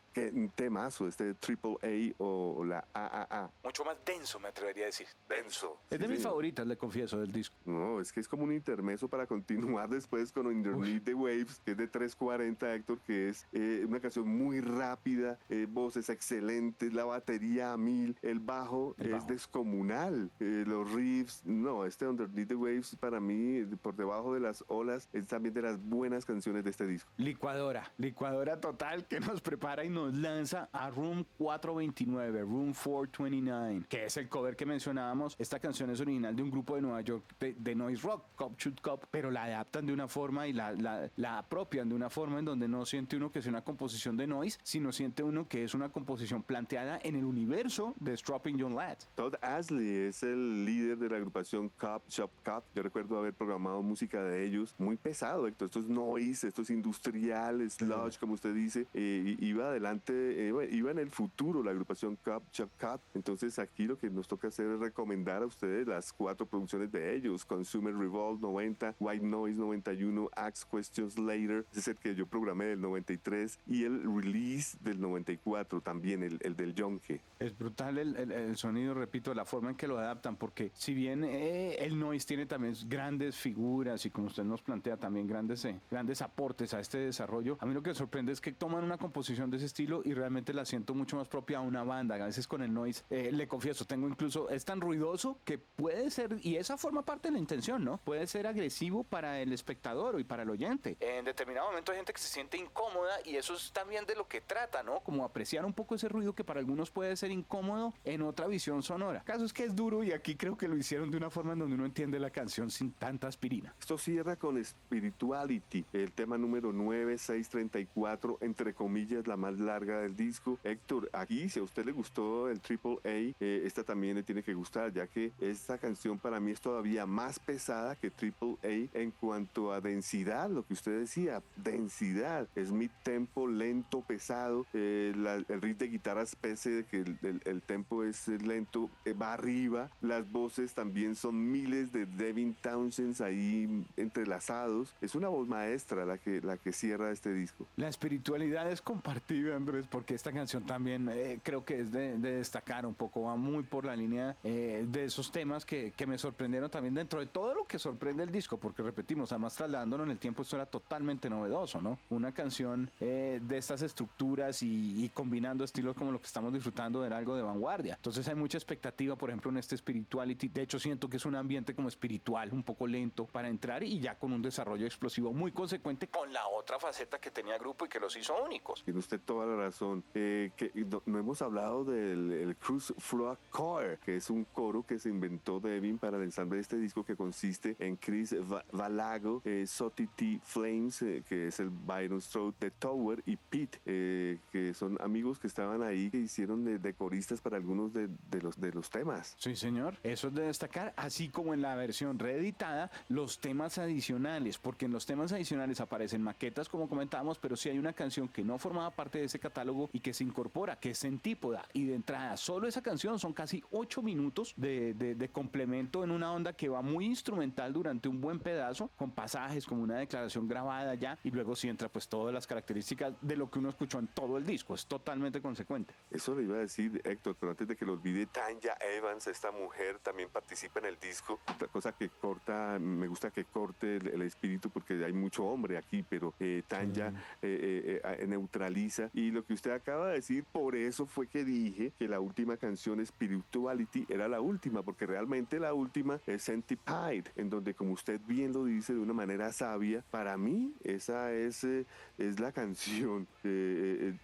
temazo, 0.54 1.08
este 1.08 1.34
Triple 1.36 1.78
A 1.82 2.24
o 2.24 2.64
la 2.66 2.86
AAA. 2.94 3.50
Mucho 3.64 3.86
más 3.86 3.98
denso, 4.06 4.40
me 4.40 4.50
atrevería 4.50 4.84
a 4.84 4.88
decir. 4.88 5.08
Denso. 5.28 5.71
Es 5.90 6.00
de 6.00 6.08
mis 6.08 6.24
favoritas, 6.24 6.66
le 6.66 6.78
confieso, 6.78 7.20
del 7.20 7.32
disco. 7.32 7.56
No, 7.66 8.00
es 8.00 8.12
que 8.12 8.22
es 8.22 8.28
como 8.28 8.44
un 8.44 8.54
intermeso 8.54 9.10
para 9.10 9.28
continuar 9.28 9.90
después 9.90 10.32
con 10.32 10.48
Underneath 10.48 11.04
the 11.04 11.14
Waves, 11.14 11.62
que 11.66 11.72
es 11.72 11.78
de 11.78 11.88
340, 11.88 12.76
Héctor, 12.76 13.00
que 13.00 13.30
es 13.30 13.48
eh, 13.52 13.84
una 13.88 14.00
canción 14.00 14.28
muy 14.28 14.62
rápida, 14.62 15.38
eh, 15.50 15.68
voces 15.70 16.10
excelentes, 16.10 16.94
la 16.94 17.06
batería 17.06 17.74
a 17.74 17.78
mil, 17.78 18.18
el 18.22 18.40
bajo 18.40 18.96
es 18.98 19.28
descomunal, 19.28 20.32
eh, 20.40 20.64
los 20.66 20.92
riffs, 20.94 21.46
no, 21.46 21.86
este 21.86 22.08
Underneath 22.08 22.48
the 22.48 22.56
Waves 22.56 22.96
para 23.00 23.20
mí, 23.20 23.64
por 23.82 23.96
debajo 23.96 24.34
de 24.34 24.40
las 24.40 24.64
olas, 24.68 25.10
es 25.14 25.28
también 25.28 25.54
de 25.54 25.62
las 25.62 25.82
buenas 25.82 26.26
canciones 26.26 26.64
de 26.64 26.70
este 26.70 26.88
disco. 26.88 27.12
Licuadora, 27.18 27.92
licuadora 27.98 28.60
total 28.60 29.06
que 29.08 29.20
nos 29.20 29.42
prepara 29.42 29.84
y 29.84 29.90
nos 29.90 30.14
lanza 30.14 30.70
a 30.72 30.90
Room 30.90 31.26
429, 31.38 32.42
Room 32.42 32.74
429, 32.74 33.86
que 33.90 34.06
es 34.06 34.18
el 34.18 34.30
cover 34.30 34.56
que 34.56 34.66
mencionábamos, 34.66 35.36
esta 35.38 35.60
canción 35.62 35.90
es 35.92 36.02
original 36.02 36.36
de 36.36 36.44
un 36.44 36.52
grupo 36.52 36.76
de 36.76 36.82
Nueva 36.82 37.02
York 37.02 37.24
de, 37.40 37.76
noise 37.76 38.02
rock, 38.02 38.26
Cop 38.36 38.60
Shoot 38.60 38.82
Cop, 38.82 39.06
pero 39.10 39.32
la 39.32 39.46
adaptan 39.46 39.86
de 39.86 39.94
una 39.94 40.08
forma 40.08 40.48
y 40.48 40.54
la, 40.54 40.74
la, 40.74 41.10
la, 41.16 41.38
apropian 41.38 41.88
de 41.88 41.96
una 41.96 42.10
forma 42.10 42.40
en 42.40 42.46
donde 42.46 42.68
no 42.68 42.86
siente 42.86 43.16
uno 43.16 43.32
que 43.32 43.40
es 43.40 43.46
una 43.46 43.64
composición 43.64 44.18
de 44.18 44.28
noise, 44.28 44.60
sino 44.64 44.92
siente 44.92 45.24
uno 45.24 45.48
que 45.48 45.64
es 45.64 45.74
una 45.74 45.90
composición 45.90 46.44
planteada 46.44 47.00
en 47.04 47.16
el 47.16 47.24
universo 47.24 47.96
de 48.00 48.18
Stropping 48.18 48.58
Young 48.58 48.76
Lads. 48.76 49.08
Todd 49.16 49.36
Ashley 49.42 49.88
es 50.08 50.24
el 50.24 50.66
líder 50.66 50.98
de 50.98 51.10
la 51.10 51.18
agrupación 51.18 51.70
Cop 51.70 52.04
Shop 52.10 52.32
Cop. 52.44 52.64
Yo 52.76 52.84
recuerdo 52.84 53.18
haber 53.18 53.34
programado 53.34 53.82
música 53.82 54.24
de 54.24 54.46
ellos 54.46 54.74
muy 54.78 54.98
pesado, 54.98 55.48
Héctor. 55.48 55.68
Esto 55.68 55.80
es 55.80 55.88
noise, 55.88 56.48
esto 56.48 56.64
es 56.64 56.70
industrial, 56.70 57.70
sludge, 57.70 58.20
como 58.20 58.34
usted 58.34 58.54
dice. 58.54 58.88
Eh, 58.94 59.38
iba 59.40 59.70
adelante, 59.70 60.50
eh, 60.50 60.70
iba 60.72 60.92
en 60.92 61.00
el 61.00 61.12
futuro 61.12 61.64
la 61.64 61.72
agrupación 61.72 62.18
Cop 62.18 62.44
Shop 62.52 62.70
Cop. 62.80 63.02
Entonces 63.14 63.60
aquí 63.60 63.86
lo 63.86 63.98
que 63.98 64.10
nos 64.10 64.28
toca 64.28 64.48
hacer 64.48 64.68
es 64.68 64.80
recomendar 64.80 65.44
a 65.44 65.46
ustedes 65.52 65.88
las 65.88 66.12
cuatro 66.12 66.46
producciones 66.46 66.92
de 66.92 67.16
ellos: 67.16 67.46
Consumer 67.46 67.96
Revolt 67.96 68.42
90, 68.42 68.96
White 69.00 69.26
Noise 69.26 69.58
91, 69.58 70.30
Axe 70.36 70.66
Questions 70.70 71.18
Later, 71.18 71.66
ese 71.72 71.80
es 71.80 71.88
el 71.90 71.98
que 71.98 72.16
yo 72.16 72.26
programé 72.26 72.66
del 72.66 72.82
93, 72.82 73.60
y 73.68 73.84
el 73.84 74.04
release 74.04 74.78
del 74.82 75.00
94 75.00 75.82
también, 75.82 76.24
el, 76.24 76.40
el 76.42 76.56
del 76.56 76.74
Yonke. 76.74 77.22
Es 77.40 77.58
brutal 77.58 77.98
el, 77.98 78.16
el, 78.16 78.58
sonido, 78.58 78.94
repito, 78.94 79.34
la 79.34 79.46
forma 79.46 79.72
en 79.72 79.76
que 79.76 79.88
lo 79.88 79.98
adaptan, 79.98 80.36
porque 80.36 80.72
si 80.74 80.94
bien 80.94 81.24
eh, 81.24 81.76
el 81.80 82.00
noise 82.00 82.26
tiene 82.26 82.46
también 82.46 82.76
grandes 82.88 83.36
figuras 83.36 84.06
y 84.06 84.10
como 84.10 84.28
usted 84.28 84.44
nos 84.44 84.62
plantea 84.62 84.98
también 84.98 85.28
grandes, 85.28 85.66
eh, 85.66 85.80
grandes 85.90 86.22
aportes 86.22 86.74
a 86.74 86.80
este 86.80 86.98
desarrollo, 87.00 87.58
a 87.60 87.66
mí 87.66 87.74
lo 87.74 87.84
que 87.84 87.94
sorprende 87.94 88.32
es 88.32 88.42
que 88.42 88.52
toman 88.52 88.84
una 88.84 88.98
composición 88.98 89.50
de 89.50 89.58
ese 89.58 89.66
estilo 89.66 90.02
y 90.06 90.14
realmente 90.14 90.54
la 90.54 90.66
siento 90.66 90.94
mucho 90.94 91.18
más 91.18 91.28
propia 91.28 91.60
a 91.60 91.62
una 91.62 91.84
banda. 91.84 92.16
A 92.16 92.26
veces 92.26 92.48
con 92.48 92.62
el 92.62 92.74
noise, 92.74 93.04
eh, 93.10 93.32
le 93.32 93.48
confieso, 93.48 93.86
tengo 93.86 94.08
incluso, 94.08 94.50
es 94.50 94.66
tan 94.66 94.82
ruidoso 94.82 95.38
que 95.44 95.58
puede 95.58 96.10
ser, 96.12 96.38
y 96.42 96.56
esa 96.56 96.78
forma 96.78 97.04
parte 97.04 97.28
de 97.28 97.34
la 97.34 97.40
intención, 97.40 97.84
¿no? 97.84 97.98
Puede 97.98 98.28
ser 98.28 98.48
agresivo 98.48 99.04
para 99.04 99.40
el 99.42 99.54
espectador 99.54 100.20
y 100.20 100.24
para 100.24 100.44
el 100.44 100.50
oyente. 100.50 100.98
En 101.00 101.26
determinado 101.26 101.68
momento 101.68 101.92
hay 101.92 101.98
gente 101.98 102.14
que 102.14 102.22
se 102.22 102.28
siente 102.28 102.58
incómoda 102.58 103.18
y 103.26 103.36
eso 103.36 103.56
es 103.56 103.72
también 103.72 104.06
de 104.06 104.16
lo 104.16 104.28
que 104.28 104.42
trata, 104.42 104.84
¿no? 104.84 105.00
Como 105.02 105.26
apreciar 105.26 105.66
un 105.66 105.74
poco 105.74 105.96
ese 105.96 106.10
ruido 106.10 106.34
que 106.34 106.44
para 106.44 106.60
algunos 106.60 106.92
puede 106.92 107.16
ser 107.16 107.32
incómodo 107.32 107.94
en 108.04 108.22
otra 108.22 108.48
visión 108.48 108.84
sonora. 108.84 109.24
Caso 109.24 109.46
es 109.46 109.54
que 109.54 109.64
es 109.64 109.76
duro 109.76 110.04
y 110.04 110.12
aquí 110.12 110.36
creo 110.36 110.58
que 110.58 110.68
lo 110.68 110.78
hicieron 110.78 111.12
de 111.12 111.18
una 111.18 111.30
forma 111.30 111.54
en 111.54 111.60
donde 111.60 111.76
uno 111.76 111.86
entiende 111.86 112.20
la 112.20 112.30
canción 112.30 112.70
sin 112.70 112.92
tanta 112.94 113.28
aspirina. 113.28 113.74
Esto 113.80 113.98
cierra 113.98 114.36
con 114.36 114.64
Spirituality, 114.64 115.86
el 115.94 116.12
tema 116.12 116.38
número 116.38 116.72
9634, 116.72 118.38
entre 118.42 118.74
comillas, 118.74 119.28
la 119.28 119.38
más 119.38 119.60
larga 119.60 120.02
del 120.02 120.16
disco. 120.16 120.60
Héctor, 120.64 121.10
aquí 121.14 121.50
si 121.50 121.60
a 121.60 121.64
usted 121.64 121.86
le 121.86 121.92
gustó 121.92 122.50
el 122.50 122.60
Triple 122.62 122.98
A, 123.04 123.10
eh, 123.10 123.34
esta 123.66 123.84
también 123.84 124.16
le 124.16 124.24
tiene 124.24 124.44
que 124.44 124.54
gustar, 124.54 124.92
ya 124.94 125.08
que 125.08 125.31
esta 125.40 125.78
canción 125.78 126.18
para 126.18 126.40
mí 126.40 126.52
es 126.52 126.62
todavía 126.62 127.06
más 127.06 127.40
pesada 127.40 127.96
que 127.96 128.10
Triple 128.10 128.58
A 128.64 128.98
en 128.98 129.12
cuanto 129.12 129.72
a 129.72 129.82
densidad, 129.82 130.50
lo 130.50 130.66
que 130.66 130.74
usted 130.74 131.00
decía, 131.00 131.42
densidad. 131.56 132.48
Es 132.56 132.72
mi 132.72 132.90
tempo 133.04 133.48
lento, 133.48 134.02
pesado. 134.02 134.66
Eh, 134.74 135.14
el 135.48 135.62
riff 135.62 135.78
de 135.78 135.88
guitarras, 135.88 136.36
pese 136.36 136.70
de 136.72 136.84
que 136.86 136.98
el, 137.46 137.62
tempo 137.62 138.04
es 138.04 138.28
lento, 138.28 138.90
eh, 139.06 139.14
va 139.14 139.34
arriba. 139.34 139.90
Las 140.02 140.30
voces 140.32 140.74
también 140.74 141.16
son 141.16 141.52
miles 141.52 141.92
de 141.92 142.06
Devin 142.06 142.56
Townsends 142.56 143.22
ahí 143.22 143.86
entrelazados. 143.98 144.94
Es 145.02 145.16
una 145.16 145.30
voz 145.30 145.48
maestra 145.48 146.06
la 146.06 146.18
que, 146.18 146.42
la 146.42 146.58
que 146.58 146.72
cierra 146.72 147.12
este 147.12 147.34
disco. 147.34 147.68
La 147.76 147.88
espiritualidad 147.88 148.72
es 148.72 148.82
compartida, 148.82 149.56
Andrés, 149.56 149.86
porque 149.90 150.16
esta 150.16 150.32
canción 150.32 150.66
también 150.66 151.10
eh, 151.10 151.40
creo 151.44 151.66
que 151.66 151.82
es 151.82 151.92
de, 151.92 152.18
destacar 152.18 152.86
un 152.86 152.94
poco, 152.94 153.24
va 153.24 153.36
muy 153.36 153.64
por 153.64 153.86
la 153.86 153.96
línea 153.96 154.36
de 154.44 155.10
esos 155.12 155.32
temas 155.32 155.66
que, 155.66 155.92
que 155.92 156.06
me 156.06 156.18
sorprendieron 156.18 156.70
también 156.70 156.94
dentro 156.94 157.20
de 157.20 157.28
todo 157.28 157.54
lo 157.54 157.66
que 157.66 157.80
sorprende 157.80 158.24
el 158.24 158.32
disco, 158.32 158.58
porque 158.58 158.82
repetimos, 158.82 159.32
además 159.32 159.56
trasladándolo 159.56 160.04
en 160.04 160.12
el 160.12 160.18
tiempo, 160.18 160.42
esto 160.42 160.56
era 160.56 160.66
totalmente 160.66 161.30
novedoso, 161.30 161.82
¿no? 161.82 162.00
Una 162.10 162.34
canción 162.34 162.90
de 163.00 163.58
estas 163.58 163.82
estructuras 163.82 164.64
y, 164.64 165.06
y 165.06 165.10
combinando 165.10 165.64
estilos 165.64 165.96
como 165.96 166.12
lo 166.12 166.20
que 166.20 166.28
estamos 166.28 166.54
disfrutando 166.54 167.06
era 167.06 167.18
algo 167.18 167.36
de 167.36 167.42
vanguardia. 167.42 167.96
Entonces 167.96 168.28
hay 168.28 168.36
mucha 168.36 168.58
expectativa, 168.58 169.16
por 169.16 169.30
ejemplo, 169.30 169.52
en 169.52 169.58
este 169.58 169.78
spirituality. 169.78 170.48
De 170.50 170.64
hecho, 170.64 170.80
siento 170.80 171.10
que 171.10 171.18
es 171.18 171.26
un 171.26 171.36
ambiente 171.36 171.76
como 171.76 171.88
espiritual, 171.88 172.50
un 172.52 172.64
poco 172.64 172.88
lento 172.88 173.26
para 173.26 173.50
entrar 173.50 173.84
y 173.84 174.00
ya 174.00 174.16
con 174.16 174.34
un 174.34 174.42
desarrollo 174.42 174.86
explosivo 174.86 175.34
muy 175.34 175.52
consecuente 175.52 176.08
con 176.08 176.32
la 176.32 176.48
otra 176.48 176.80
faceta 176.80 177.20
que 177.20 177.32
tenía 177.32 177.56
el 177.56 177.60
grupo 177.60 177.86
y 177.86 177.90
que 177.90 178.00
los 178.00 178.16
hizo 178.16 178.42
únicos. 178.44 178.84
Tiene 178.84 179.00
usted 179.00 179.20
toda 179.20 179.46
la 179.46 179.56
razón. 179.56 180.04
Eh, 180.14 180.52
que 180.56 180.72
no, 181.06 181.20
hemos 181.20 181.42
hablado 181.42 181.84
del 181.84 182.32
el 182.32 182.56
Cruise 182.56 182.94
Floor 182.98 183.38
Core, 183.50 184.00
que 184.04 184.18
es 184.18 184.30
un 184.30 184.46
coro 184.46 184.84
que 184.86 185.00
se 185.02 185.10
inventó 185.10 185.60
Devin 185.60 185.98
para 185.98 186.18
el 186.18 186.24
ensamble 186.24 186.58
de 186.58 186.62
este 186.62 186.78
disco 186.78 187.04
que 187.04 187.16
consiste 187.16 187.76
en 187.80 187.96
Chris 187.96 188.36
Valago, 188.72 189.42
eh, 189.44 189.66
Sotity 189.68 190.40
Flames, 190.44 191.02
eh, 191.02 191.24
que 191.28 191.48
es 191.48 191.60
el 191.60 191.70
Byron 191.70 192.22
Stroke 192.22 192.58
de 192.60 192.72
Tower, 192.72 193.24
y 193.26 193.36
Pete, 193.36 193.80
eh, 193.86 194.38
que 194.52 194.74
son 194.74 194.98
amigos 195.02 195.40
que 195.40 195.48
estaban 195.48 195.82
ahí, 195.82 196.10
que 196.10 196.18
hicieron 196.18 196.64
de, 196.64 196.80
de 196.80 196.94
coristas 196.94 197.42
para 197.42 197.58
algunos 197.58 197.94
de, 197.94 198.08
de, 198.30 198.42
los, 198.42 198.60
de 198.60 198.72
los 198.72 198.90
temas. 198.90 199.36
Sí, 199.38 199.56
señor. 199.56 199.98
Eso 200.04 200.28
es 200.28 200.36
de 200.36 200.44
destacar, 200.44 200.94
así 200.96 201.30
como 201.30 201.54
en 201.54 201.62
la 201.62 201.76
versión 201.76 202.20
reeditada, 202.20 202.92
los 203.10 203.40
temas 203.40 203.78
adicionales, 203.78 204.58
porque 204.58 204.86
en 204.86 204.92
los 204.92 205.06
temas 205.06 205.32
adicionales 205.32 205.82
aparecen 205.82 206.22
maquetas, 206.22 206.70
como 206.70 206.88
comentábamos, 206.88 207.40
pero 207.40 207.56
sí 207.56 207.70
hay 207.70 207.80
una 207.80 207.94
canción 207.94 208.28
que 208.28 208.44
no 208.44 208.58
formaba 208.58 208.92
parte 208.92 209.20
de 209.20 209.26
ese 209.26 209.40
catálogo 209.40 209.90
y 209.94 210.00
que 210.00 210.14
se 210.14 210.24
incorpora, 210.24 210.76
que 210.80 210.92
es 210.92 211.00
Centípoda. 211.00 211.68
Y 211.74 211.86
de 211.86 211.96
entrada, 211.96 212.38
solo 212.38 212.68
esa 212.68 212.82
canción 212.82 213.18
son 213.20 213.34
casi 213.34 213.64
ocho 213.72 214.02
minutos 214.02 214.54
de, 214.58 214.91
de, 214.94 215.16
de 215.16 215.30
complemento 215.30 216.04
en 216.04 216.12
una 216.12 216.32
onda 216.32 216.54
que 216.54 216.70
va 216.70 216.82
muy 216.82 217.06
instrumental 217.06 217.74
durante 217.74 218.08
un 218.08 218.22
buen 218.22 218.40
pedazo, 218.40 218.90
con 218.96 219.12
pasajes, 219.12 219.66
como 219.66 219.84
una 219.84 219.98
declaración 219.98 220.48
grabada 220.48 220.96
ya, 220.96 221.18
y 221.24 221.32
luego 221.32 221.56
sí 221.56 221.70
entra 221.70 221.90
pues 221.90 222.08
todas 222.08 222.34
las 222.34 222.48
características 222.48 223.14
de 223.22 223.36
lo 223.36 223.50
que 223.50 223.60
uno 223.60 223.70
escuchó 223.70 224.00
en 224.00 224.08
todo 224.08 224.38
el 224.38 224.46
disco, 224.46 224.76
es 224.76 224.86
totalmente 224.86 225.42
consecuente. 225.42 225.94
Eso 226.10 226.36
le 226.36 226.44
iba 226.44 226.56
a 226.56 226.60
decir 226.60 227.02
Héctor, 227.04 227.36
pero 227.40 227.52
antes 227.52 227.68
de 227.68 227.76
que 227.76 227.86
lo 227.86 227.94
olvide, 227.94 228.26
Tanya 228.28 228.76
Evans, 228.98 229.28
esta 229.28 229.52
mujer, 229.52 230.00
también 230.00 230.30
participa 230.30 230.80
en 230.80 230.86
el 230.86 231.00
disco. 231.00 231.40
Otra 231.54 231.68
cosa 231.68 231.92
que 231.92 232.10
corta, 232.10 232.78
me 232.80 233.08
gusta 233.08 233.32
que 233.32 233.46
corte 233.46 233.98
el, 233.98 234.22
espíritu 234.22 234.70
porque 234.70 235.04
hay 235.04 235.14
mucho 235.14 235.44
hombre 235.46 235.78
aquí, 235.78 236.04
pero 236.08 236.34
eh, 236.40 236.64
Tanya 236.68 237.14
eh, 237.42 238.02
eh, 238.04 238.28
neutraliza. 238.28 239.10
Y 239.14 239.32
lo 239.32 239.44
que 239.44 239.54
usted 239.54 239.72
acaba 239.72 240.10
de 240.10 240.16
decir, 240.16 240.46
por 240.46 240.76
eso 240.76 241.06
fue 241.06 241.28
que 241.28 241.44
dije 241.44 241.94
que 241.98 242.08
la 242.08 242.20
última 242.20 242.58
canción, 242.58 243.04
Spirituality, 243.06 244.06
era 244.10 244.28
la 244.28 244.42
última, 244.42 244.81
porque 244.84 245.06
realmente 245.06 245.60
la 245.60 245.74
última 245.74 246.20
es 246.26 246.46
Centipede, 246.46 247.26
en 247.36 247.50
donde, 247.50 247.74
como 247.74 247.94
usted 247.94 248.20
bien 248.26 248.54
lo 248.54 248.66
dice 248.66 248.94
de 248.94 249.00
una 249.00 249.14
manera 249.14 249.52
sabia, 249.52 250.04
para 250.12 250.38
mí 250.38 250.74
esa 250.84 251.34
es, 251.34 251.64
es 251.64 252.40
la 252.40 252.52
canción, 252.52 253.28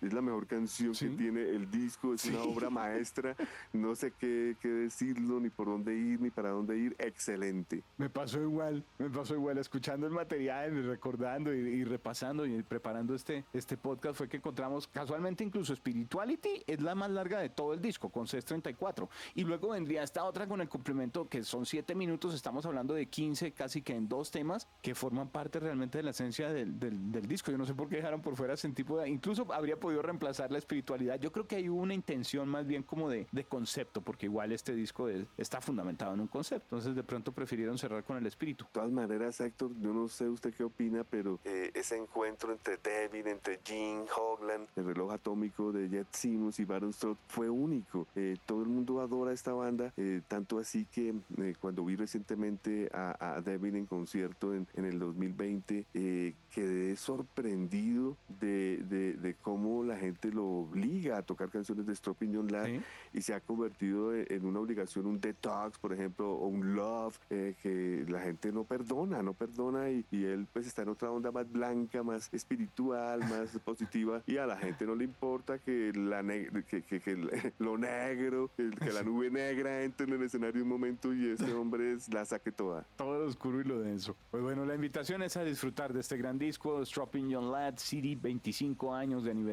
es 0.01 0.13
la 0.13 0.21
mejor 0.21 0.47
canción 0.47 0.93
que 0.93 1.09
tiene 1.09 1.41
el 1.41 1.69
disco, 1.69 2.13
es 2.13 2.25
una 2.25 2.43
obra 2.43 2.69
maestra, 2.69 3.35
no 3.73 3.95
sé 3.95 4.13
qué, 4.17 4.55
qué, 4.61 4.67
decirlo, 4.67 5.39
ni 5.39 5.49
por 5.49 5.67
dónde 5.67 5.95
ir, 5.95 6.21
ni 6.21 6.29
para 6.29 6.49
dónde 6.49 6.77
ir, 6.77 6.95
excelente. 6.99 7.83
Me 7.97 8.09
pasó 8.09 8.41
igual, 8.41 8.83
me 8.97 9.09
pasó 9.09 9.35
igual, 9.35 9.57
escuchando 9.57 10.07
el 10.07 10.13
material, 10.13 10.85
recordando 10.85 11.53
y, 11.53 11.83
repasando 11.83 12.45
y 12.45 12.61
preparando 12.63 13.15
este, 13.15 13.45
este 13.53 13.77
podcast 13.77 14.17
fue 14.17 14.29
que 14.29 14.37
encontramos 14.37 14.87
casualmente 14.87 15.43
incluso 15.43 15.75
Spirituality 15.75 16.63
es 16.67 16.81
la 16.81 16.95
más 16.95 17.09
larga 17.11 17.39
de 17.39 17.49
todo 17.49 17.73
el 17.73 17.81
disco, 17.81 18.09
con 18.09 18.25
6.34, 18.25 19.07
y 19.35 19.43
luego 19.43 19.69
vendría 19.69 20.03
esta 20.03 20.23
otra 20.23 20.47
con 20.47 20.61
el 20.61 20.69
complemento 20.69 21.27
que 21.27 21.43
son 21.43 21.65
7 21.65 21.95
minutos, 21.95 22.33
estamos 22.33 22.65
hablando 22.65 22.93
de 22.93 23.07
15 23.07 23.51
casi 23.51 23.81
que 23.81 23.95
en 23.95 24.07
dos 24.07 24.31
temas 24.31 24.67
que 24.81 24.95
forman 24.95 25.29
parte 25.29 25.59
realmente 25.59 25.97
de 25.97 26.03
la 26.03 26.11
esencia 26.11 26.49
del, 26.49 26.79
del, 26.79 27.11
del 27.11 27.27
disco, 27.27 27.51
yo 27.51 27.57
no 27.57 27.65
sé 27.65 27.73
por 27.73 27.89
qué 27.89 27.97
dejaron 27.97 28.21
por 28.21 28.35
fuera 28.35 28.53
ese 28.53 28.69
tipo 28.69 28.99
de, 28.99 29.09
incluso 29.09 29.51
habría 29.53 29.76
podido 29.77 30.01
reemplazar 30.01 30.51
la 30.51 30.57
espiritualidad, 30.57 31.19
yo 31.19 31.31
creo 31.31 31.47
que 31.47 31.55
hay 31.55 31.69
una 31.69 31.93
intención 31.93 32.47
más 32.49 32.67
bien 32.67 32.83
como 32.83 33.09
de, 33.09 33.27
de 33.31 33.43
concepto, 33.43 34.01
porque 34.01 34.25
igual 34.25 34.51
este 34.51 34.75
disco 34.75 35.07
de, 35.07 35.25
está 35.37 35.61
fundamentado 35.61 36.13
en 36.13 36.21
un 36.21 36.27
concepto. 36.27 36.75
Entonces 36.75 36.95
de 36.95 37.03
pronto 37.03 37.31
prefirieron 37.31 37.77
cerrar 37.77 38.03
con 38.03 38.17
el 38.17 38.25
espíritu. 38.25 38.65
De 38.65 38.71
todas 38.71 38.91
maneras, 38.91 39.39
Héctor, 39.39 39.71
yo 39.81 39.93
no 39.93 40.07
sé 40.07 40.27
usted 40.27 40.53
qué 40.53 40.63
opina, 40.63 41.03
pero 41.03 41.39
eh, 41.43 41.71
ese 41.73 41.97
encuentro 41.97 42.51
entre 42.51 42.77
Devin, 42.77 43.27
entre 43.27 43.59
Gene 43.63 44.05
Hogland, 44.15 44.67
el 44.75 44.85
reloj 44.85 45.13
atómico 45.13 45.71
de 45.71 45.89
Jet 45.89 46.07
Simmons 46.11 46.59
y 46.59 46.65
Baron 46.65 46.93
Stroud 46.93 47.17
fue 47.27 47.49
único. 47.49 48.07
Eh, 48.15 48.37
todo 48.45 48.61
el 48.61 48.69
mundo 48.69 49.01
adora 49.01 49.31
esta 49.31 49.53
banda, 49.53 49.93
eh, 49.97 50.21
tanto 50.27 50.59
así 50.59 50.85
que 50.85 51.13
eh, 51.37 51.55
cuando 51.59 51.83
vi 51.85 51.95
recientemente 51.95 52.89
a, 52.93 53.35
a, 53.35 53.41
Devin 53.41 53.75
en 53.75 53.85
concierto 53.85 54.53
en, 54.53 54.67
en 54.75 54.85
el 54.85 54.99
2020, 54.99 55.85
eh, 55.93 56.33
quedé 56.53 56.95
sorprendido 56.95 58.17
de, 58.39 58.77
de, 58.89 59.13
de, 59.13 59.35
cómo 59.35 59.66
la 59.83 59.97
gente 59.97 60.31
lo 60.31 60.45
obliga 60.45 61.17
a 61.17 61.21
tocar 61.21 61.49
canciones 61.49 61.85
de 61.85 61.95
Stropping 61.95 62.35
John 62.35 62.51
Lad 62.51 62.65
¿Sí? 62.65 62.81
y 63.13 63.21
se 63.21 63.33
ha 63.33 63.39
convertido 63.39 64.13
en 64.15 64.45
una 64.45 64.59
obligación, 64.59 65.05
un 65.05 65.19
detox, 65.19 65.77
por 65.77 65.93
ejemplo, 65.93 66.31
o 66.31 66.47
un 66.47 66.75
love, 66.75 67.17
eh, 67.29 67.55
que 67.61 68.05
la 68.07 68.21
gente 68.21 68.51
no 68.51 68.63
perdona, 68.63 69.21
no 69.21 69.33
perdona 69.33 69.89
y, 69.89 70.05
y, 70.11 70.25
él 70.25 70.47
pues 70.51 70.67
está 70.67 70.81
en 70.81 70.89
otra 70.89 71.11
onda 71.11 71.31
más 71.31 71.51
blanca, 71.51 72.03
más 72.03 72.33
espiritual, 72.33 73.19
más 73.29 73.57
positiva 73.59 74.21
y 74.25 74.37
a 74.37 74.45
la 74.45 74.57
gente 74.57 74.85
no 74.85 74.95
le 74.95 75.03
importa 75.03 75.59
que, 75.59 75.91
la 75.93 76.23
que, 76.23 76.83
que, 76.83 76.99
que, 76.99 77.15
lo 77.59 77.77
negro, 77.77 78.51
que 78.55 78.91
la 78.91 79.03
nube 79.03 79.29
negra 79.29 79.83
entre 79.83 80.07
en 80.07 80.13
el 80.13 80.23
escenario 80.23 80.63
un 80.63 80.69
momento 80.69 81.13
y 81.13 81.29
ese 81.29 81.53
hombre 81.53 81.93
es 81.93 82.11
la 82.13 82.25
saque 82.25 82.51
toda. 82.51 82.85
Todo 82.95 83.25
oscuro 83.25 83.61
y 83.61 83.63
lo 83.63 83.79
denso. 83.79 84.15
Pues 84.31 84.43
bueno, 84.43 84.65
la 84.65 84.75
invitación 84.75 85.21
es 85.23 85.37
a 85.37 85.43
disfrutar 85.43 85.93
de 85.93 85.99
este 85.99 86.17
gran 86.17 86.37
disco, 86.37 86.83
Stropping 86.85 87.29
Young 87.29 87.51
Lad, 87.51 87.75
City, 87.77 88.15
25 88.15 88.93
años 88.93 89.23
de 89.23 89.31
aniversario. 89.31 89.46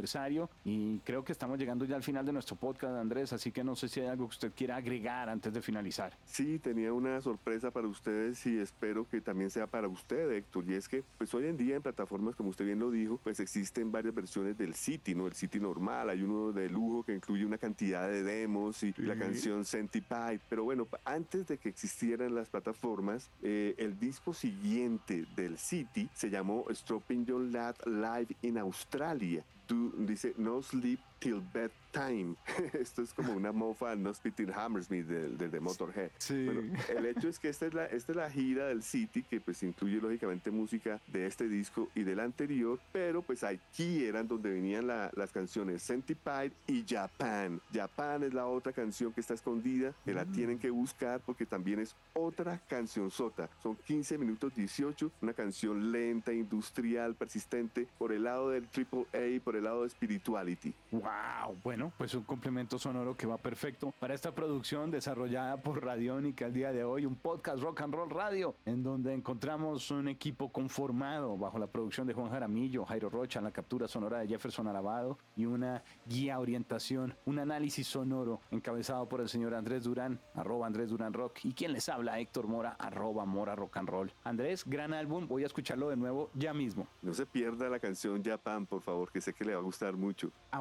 Y 0.64 0.98
creo 1.00 1.24
que 1.24 1.33
estamos 1.33 1.59
llegando 1.59 1.85
ya 1.85 1.96
al 1.96 2.02
final 2.02 2.24
de 2.24 2.33
nuestro 2.33 2.57
podcast, 2.57 2.94
Andrés, 2.94 3.33
así 3.33 3.52
que 3.52 3.64
no 3.64 3.76
sé 3.76 3.88
si 3.88 4.00
hay 4.00 4.07
algo 4.07 4.26
que 4.26 4.33
usted 4.33 4.52
quiera 4.54 4.76
agregar 4.76 5.28
antes 5.28 5.52
de 5.52 5.61
finalizar. 5.62 6.16
Sí, 6.24 6.59
tenía 6.59 6.92
una 6.92 7.20
sorpresa 7.20 7.70
para 7.70 7.88
ustedes 7.88 8.44
y 8.46 8.59
espero 8.59 9.09
que 9.09 9.20
también 9.20 9.50
sea 9.50 9.66
para 9.66 9.88
usted, 9.88 10.30
Héctor. 10.33 10.64
Y 10.68 10.74
es 10.74 10.88
que, 10.88 11.04
pues 11.18 11.33
hoy 11.35 11.46
en 11.46 11.57
día 11.57 11.76
en 11.76 11.83
plataformas, 11.83 12.35
como 12.35 12.50
usted 12.50 12.64
bien 12.64 12.78
lo 12.78 12.90
dijo, 12.90 13.18
pues 13.22 13.40
existen 13.40 13.92
varias 13.92 14.14
versiones 14.14 14.57
del 14.57 14.74
City, 14.74 15.14
¿no? 15.14 15.26
El 15.26 15.35
City 15.35 15.61
normal, 15.61 16.11
hay 16.11 16.22
uno 16.22 16.52
de 16.52 16.68
lujo 16.68 17.02
que 17.04 17.14
incluye 17.14 17.44
una 17.44 17.59
cantidad 17.59 18.09
de 18.09 18.22
demos 18.22 18.83
y 18.83 18.94
la 18.98 19.16
canción 19.16 19.64
Centipede. 19.64 20.40
Pero 20.48 20.64
bueno, 20.64 20.87
antes 21.04 21.46
de 21.46 21.59
que 21.59 21.68
existieran 21.68 22.35
las 22.35 22.48
plataformas, 22.48 23.30
eh, 23.42 23.74
el 23.78 23.98
disco 23.98 24.35
siguiente 24.35 25.26
del 25.35 25.59
City 25.59 26.09
se 26.14 26.30
llamó 26.30 26.64
Stropping 26.70 27.26
Your 27.26 27.40
Lad 27.40 27.76
Live 27.87 28.37
in 28.42 28.59
Australia. 28.59 29.44
Tú 29.66 29.92
dice 29.96 30.35
No 30.37 30.62
Sleep 30.62 31.00
Till 31.24 31.40
Bedtime. 31.54 32.37
Esto 32.78 33.00
es 33.00 33.14
como 33.14 33.32
una 33.32 33.50
mofa 33.50 33.96
No 33.96 34.12
Spitting 34.12 34.52
Hammersmith 34.52 35.06
del, 35.06 35.38
del 35.38 35.50
de 35.50 35.58
Motorhead. 35.58 36.10
Sí. 36.18 36.44
Bueno, 36.44 36.60
el 36.94 37.06
hecho 37.06 37.28
es 37.30 37.38
que 37.38 37.48
esta 37.48 37.64
es, 37.64 37.72
la, 37.72 37.87
esta 37.87 38.12
es 38.12 38.16
la 38.16 38.30
gira 38.30 38.66
del 38.66 38.82
City 38.82 39.22
que 39.22 39.40
pues 39.40 39.62
incluye 39.62 39.96
lógicamente 40.02 40.50
música 40.50 41.00
de 41.06 41.26
este 41.26 41.48
disco 41.48 41.88
y 41.94 42.02
del 42.02 42.20
anterior, 42.20 42.78
pero 42.92 43.22
pues 43.22 43.42
aquí 43.42 44.04
eran 44.04 44.28
donde 44.28 44.50
venían 44.50 44.87
la- 44.87 45.10
las 45.14 45.32
canciones 45.32 45.82
Centipede 45.82 46.52
y 46.66 46.84
Japan. 46.87 47.58
Japan 47.72 48.22
es 48.24 48.34
la 48.34 48.46
otra 48.46 48.72
canción 48.74 49.10
que 49.14 49.22
está 49.22 49.32
escondida, 49.32 49.94
que 50.04 50.12
la 50.12 50.26
tienen 50.26 50.58
que 50.58 50.68
buscar 50.68 51.20
porque 51.24 51.46
también 51.46 51.78
es 51.78 51.96
otra 52.12 52.60
canción 52.68 53.10
sota. 53.10 53.48
Son 53.62 53.76
15 53.76 54.18
minutos 54.18 54.54
18, 54.54 55.10
una 55.22 55.32
canción 55.32 55.90
lenta, 55.90 56.34
industrial, 56.34 57.14
persistente, 57.14 57.87
por 57.96 58.12
el 58.12 58.24
lado 58.24 58.50
del 58.50 58.68
Triple 58.68 59.06
A, 59.14 59.42
por 59.42 59.56
el 59.56 59.64
lado 59.64 59.84
de 59.84 59.88
Spirituality. 59.88 60.74
Wow, 60.90 61.13
bueno, 61.62 61.92
pues 61.96 62.14
un 62.14 62.24
complemento 62.24 62.79
sonoro 62.79 63.16
que 63.16 63.27
va 63.27 63.37
perfecto 63.37 63.92
para 63.98 64.14
esta 64.14 64.35
producción 64.35 64.90
desarrollada 64.90 65.57
por 65.57 65.85
Radiónica 65.85 66.46
el 66.46 66.53
día 66.53 66.72
de 66.72 66.85
hoy, 66.85 67.07
un 67.07 67.16
podcast 67.16 67.62
rock 67.62 67.83
and 67.83 67.94
roll 67.94 68.11
radio, 68.11 68.55
en 68.64 68.83
donde 68.83 69.12
encontramos 69.12 69.90
un 69.90 70.09
equipo 70.09 70.50
conformado 70.50 71.37
bajo 71.37 71.59
la 71.59 71.66
producción 71.66 72.07
de 72.07 72.14
Juan 72.14 72.31
Jaramillo, 72.31 72.85
Jairo 72.85 73.11
Rocha, 73.11 73.40
la 73.40 73.50
captura 73.50 73.88
sonora 73.88 74.20
de 74.20 74.29
Jefferson 74.29 74.68
Alabado 74.68 75.18
y 75.37 75.46
una 75.46 75.83
guía 76.07 76.38
orientación, 76.38 77.14
un 77.24 77.38
análisis 77.38 77.87
sonoro 77.87 78.40
encabezado 78.50 79.09
por 79.09 79.20
el 79.20 79.29
señor 79.29 79.55
Andrés 79.55 79.85
Durán, 79.85 80.20
arroba 80.35 80.66
Andrés 80.66 80.90
Durán 80.90 81.12
Rock, 81.12 81.40
y 81.44 81.53
quien 81.53 81.72
les 81.72 81.88
habla, 81.88 82.18
Héctor 82.18 82.46
Mora, 82.46 82.77
arroba 82.79 83.24
Mora 83.24 83.55
Rock 83.55 83.77
and 83.77 83.88
Roll. 83.88 84.12
Andrés, 84.24 84.64
gran 84.64 84.94
álbum, 84.94 85.27
voy 85.27 85.42
a 85.42 85.46
escucharlo 85.46 85.90
de 85.90 85.96
nuevo 85.96 86.31
ya 86.35 86.55
mismo. 86.55 86.87
No 87.03 87.14
se 87.14 87.27
pierda 87.27 87.68
la 87.68 87.79
canción 87.79 88.22
Japan, 88.22 88.66
por 88.66 88.83
favor, 88.83 89.11
que 89.11 89.20
sé 89.20 89.33
que 89.33 89.44
le 89.44 89.55
va 89.55 89.61
a 89.61 89.62
gustar 89.64 89.96
mucho. 89.96 90.31
a 90.50 90.61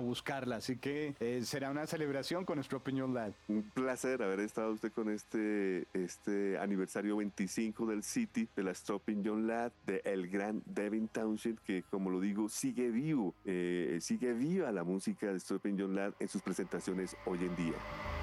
así 0.52 0.78
que 0.78 1.16
eh, 1.20 1.42
será 1.46 1.72
una 1.72 1.88
celebración 1.88 2.44
con 2.44 2.58
nuestro 2.58 2.80
opinión 2.80 3.14
Lad. 3.14 3.32
Un 3.48 3.64
placer 3.74 4.22
haber 4.22 4.42
estado 4.42 4.74
usted 4.74 4.92
con 4.92 5.10
este, 5.10 5.88
este 5.94 6.58
aniversario 6.58 7.18
25 7.18 7.86
del 7.86 8.04
City, 8.04 8.50
de 8.56 8.64
la 8.64 8.74
Stropping 8.74 9.24
John 9.26 9.48
Lad, 9.48 9.72
de 9.86 10.02
el 10.04 10.28
gran 10.28 10.62
Devin 10.66 11.08
Townshend, 11.08 11.60
que 11.60 11.84
como 11.84 12.10
lo 12.10 12.20
digo, 12.20 12.50
sigue 12.50 12.90
vivo, 12.90 13.34
eh, 13.46 14.00
sigue 14.02 14.34
viva 14.34 14.72
la 14.72 14.84
música 14.84 15.32
de 15.32 15.40
Stropping 15.40 15.80
John 15.80 15.96
Lad 15.96 16.14
en 16.20 16.28
sus 16.28 16.42
presentaciones 16.42 17.16
hoy 17.26 17.40
en 17.40 17.56
día. 17.56 18.23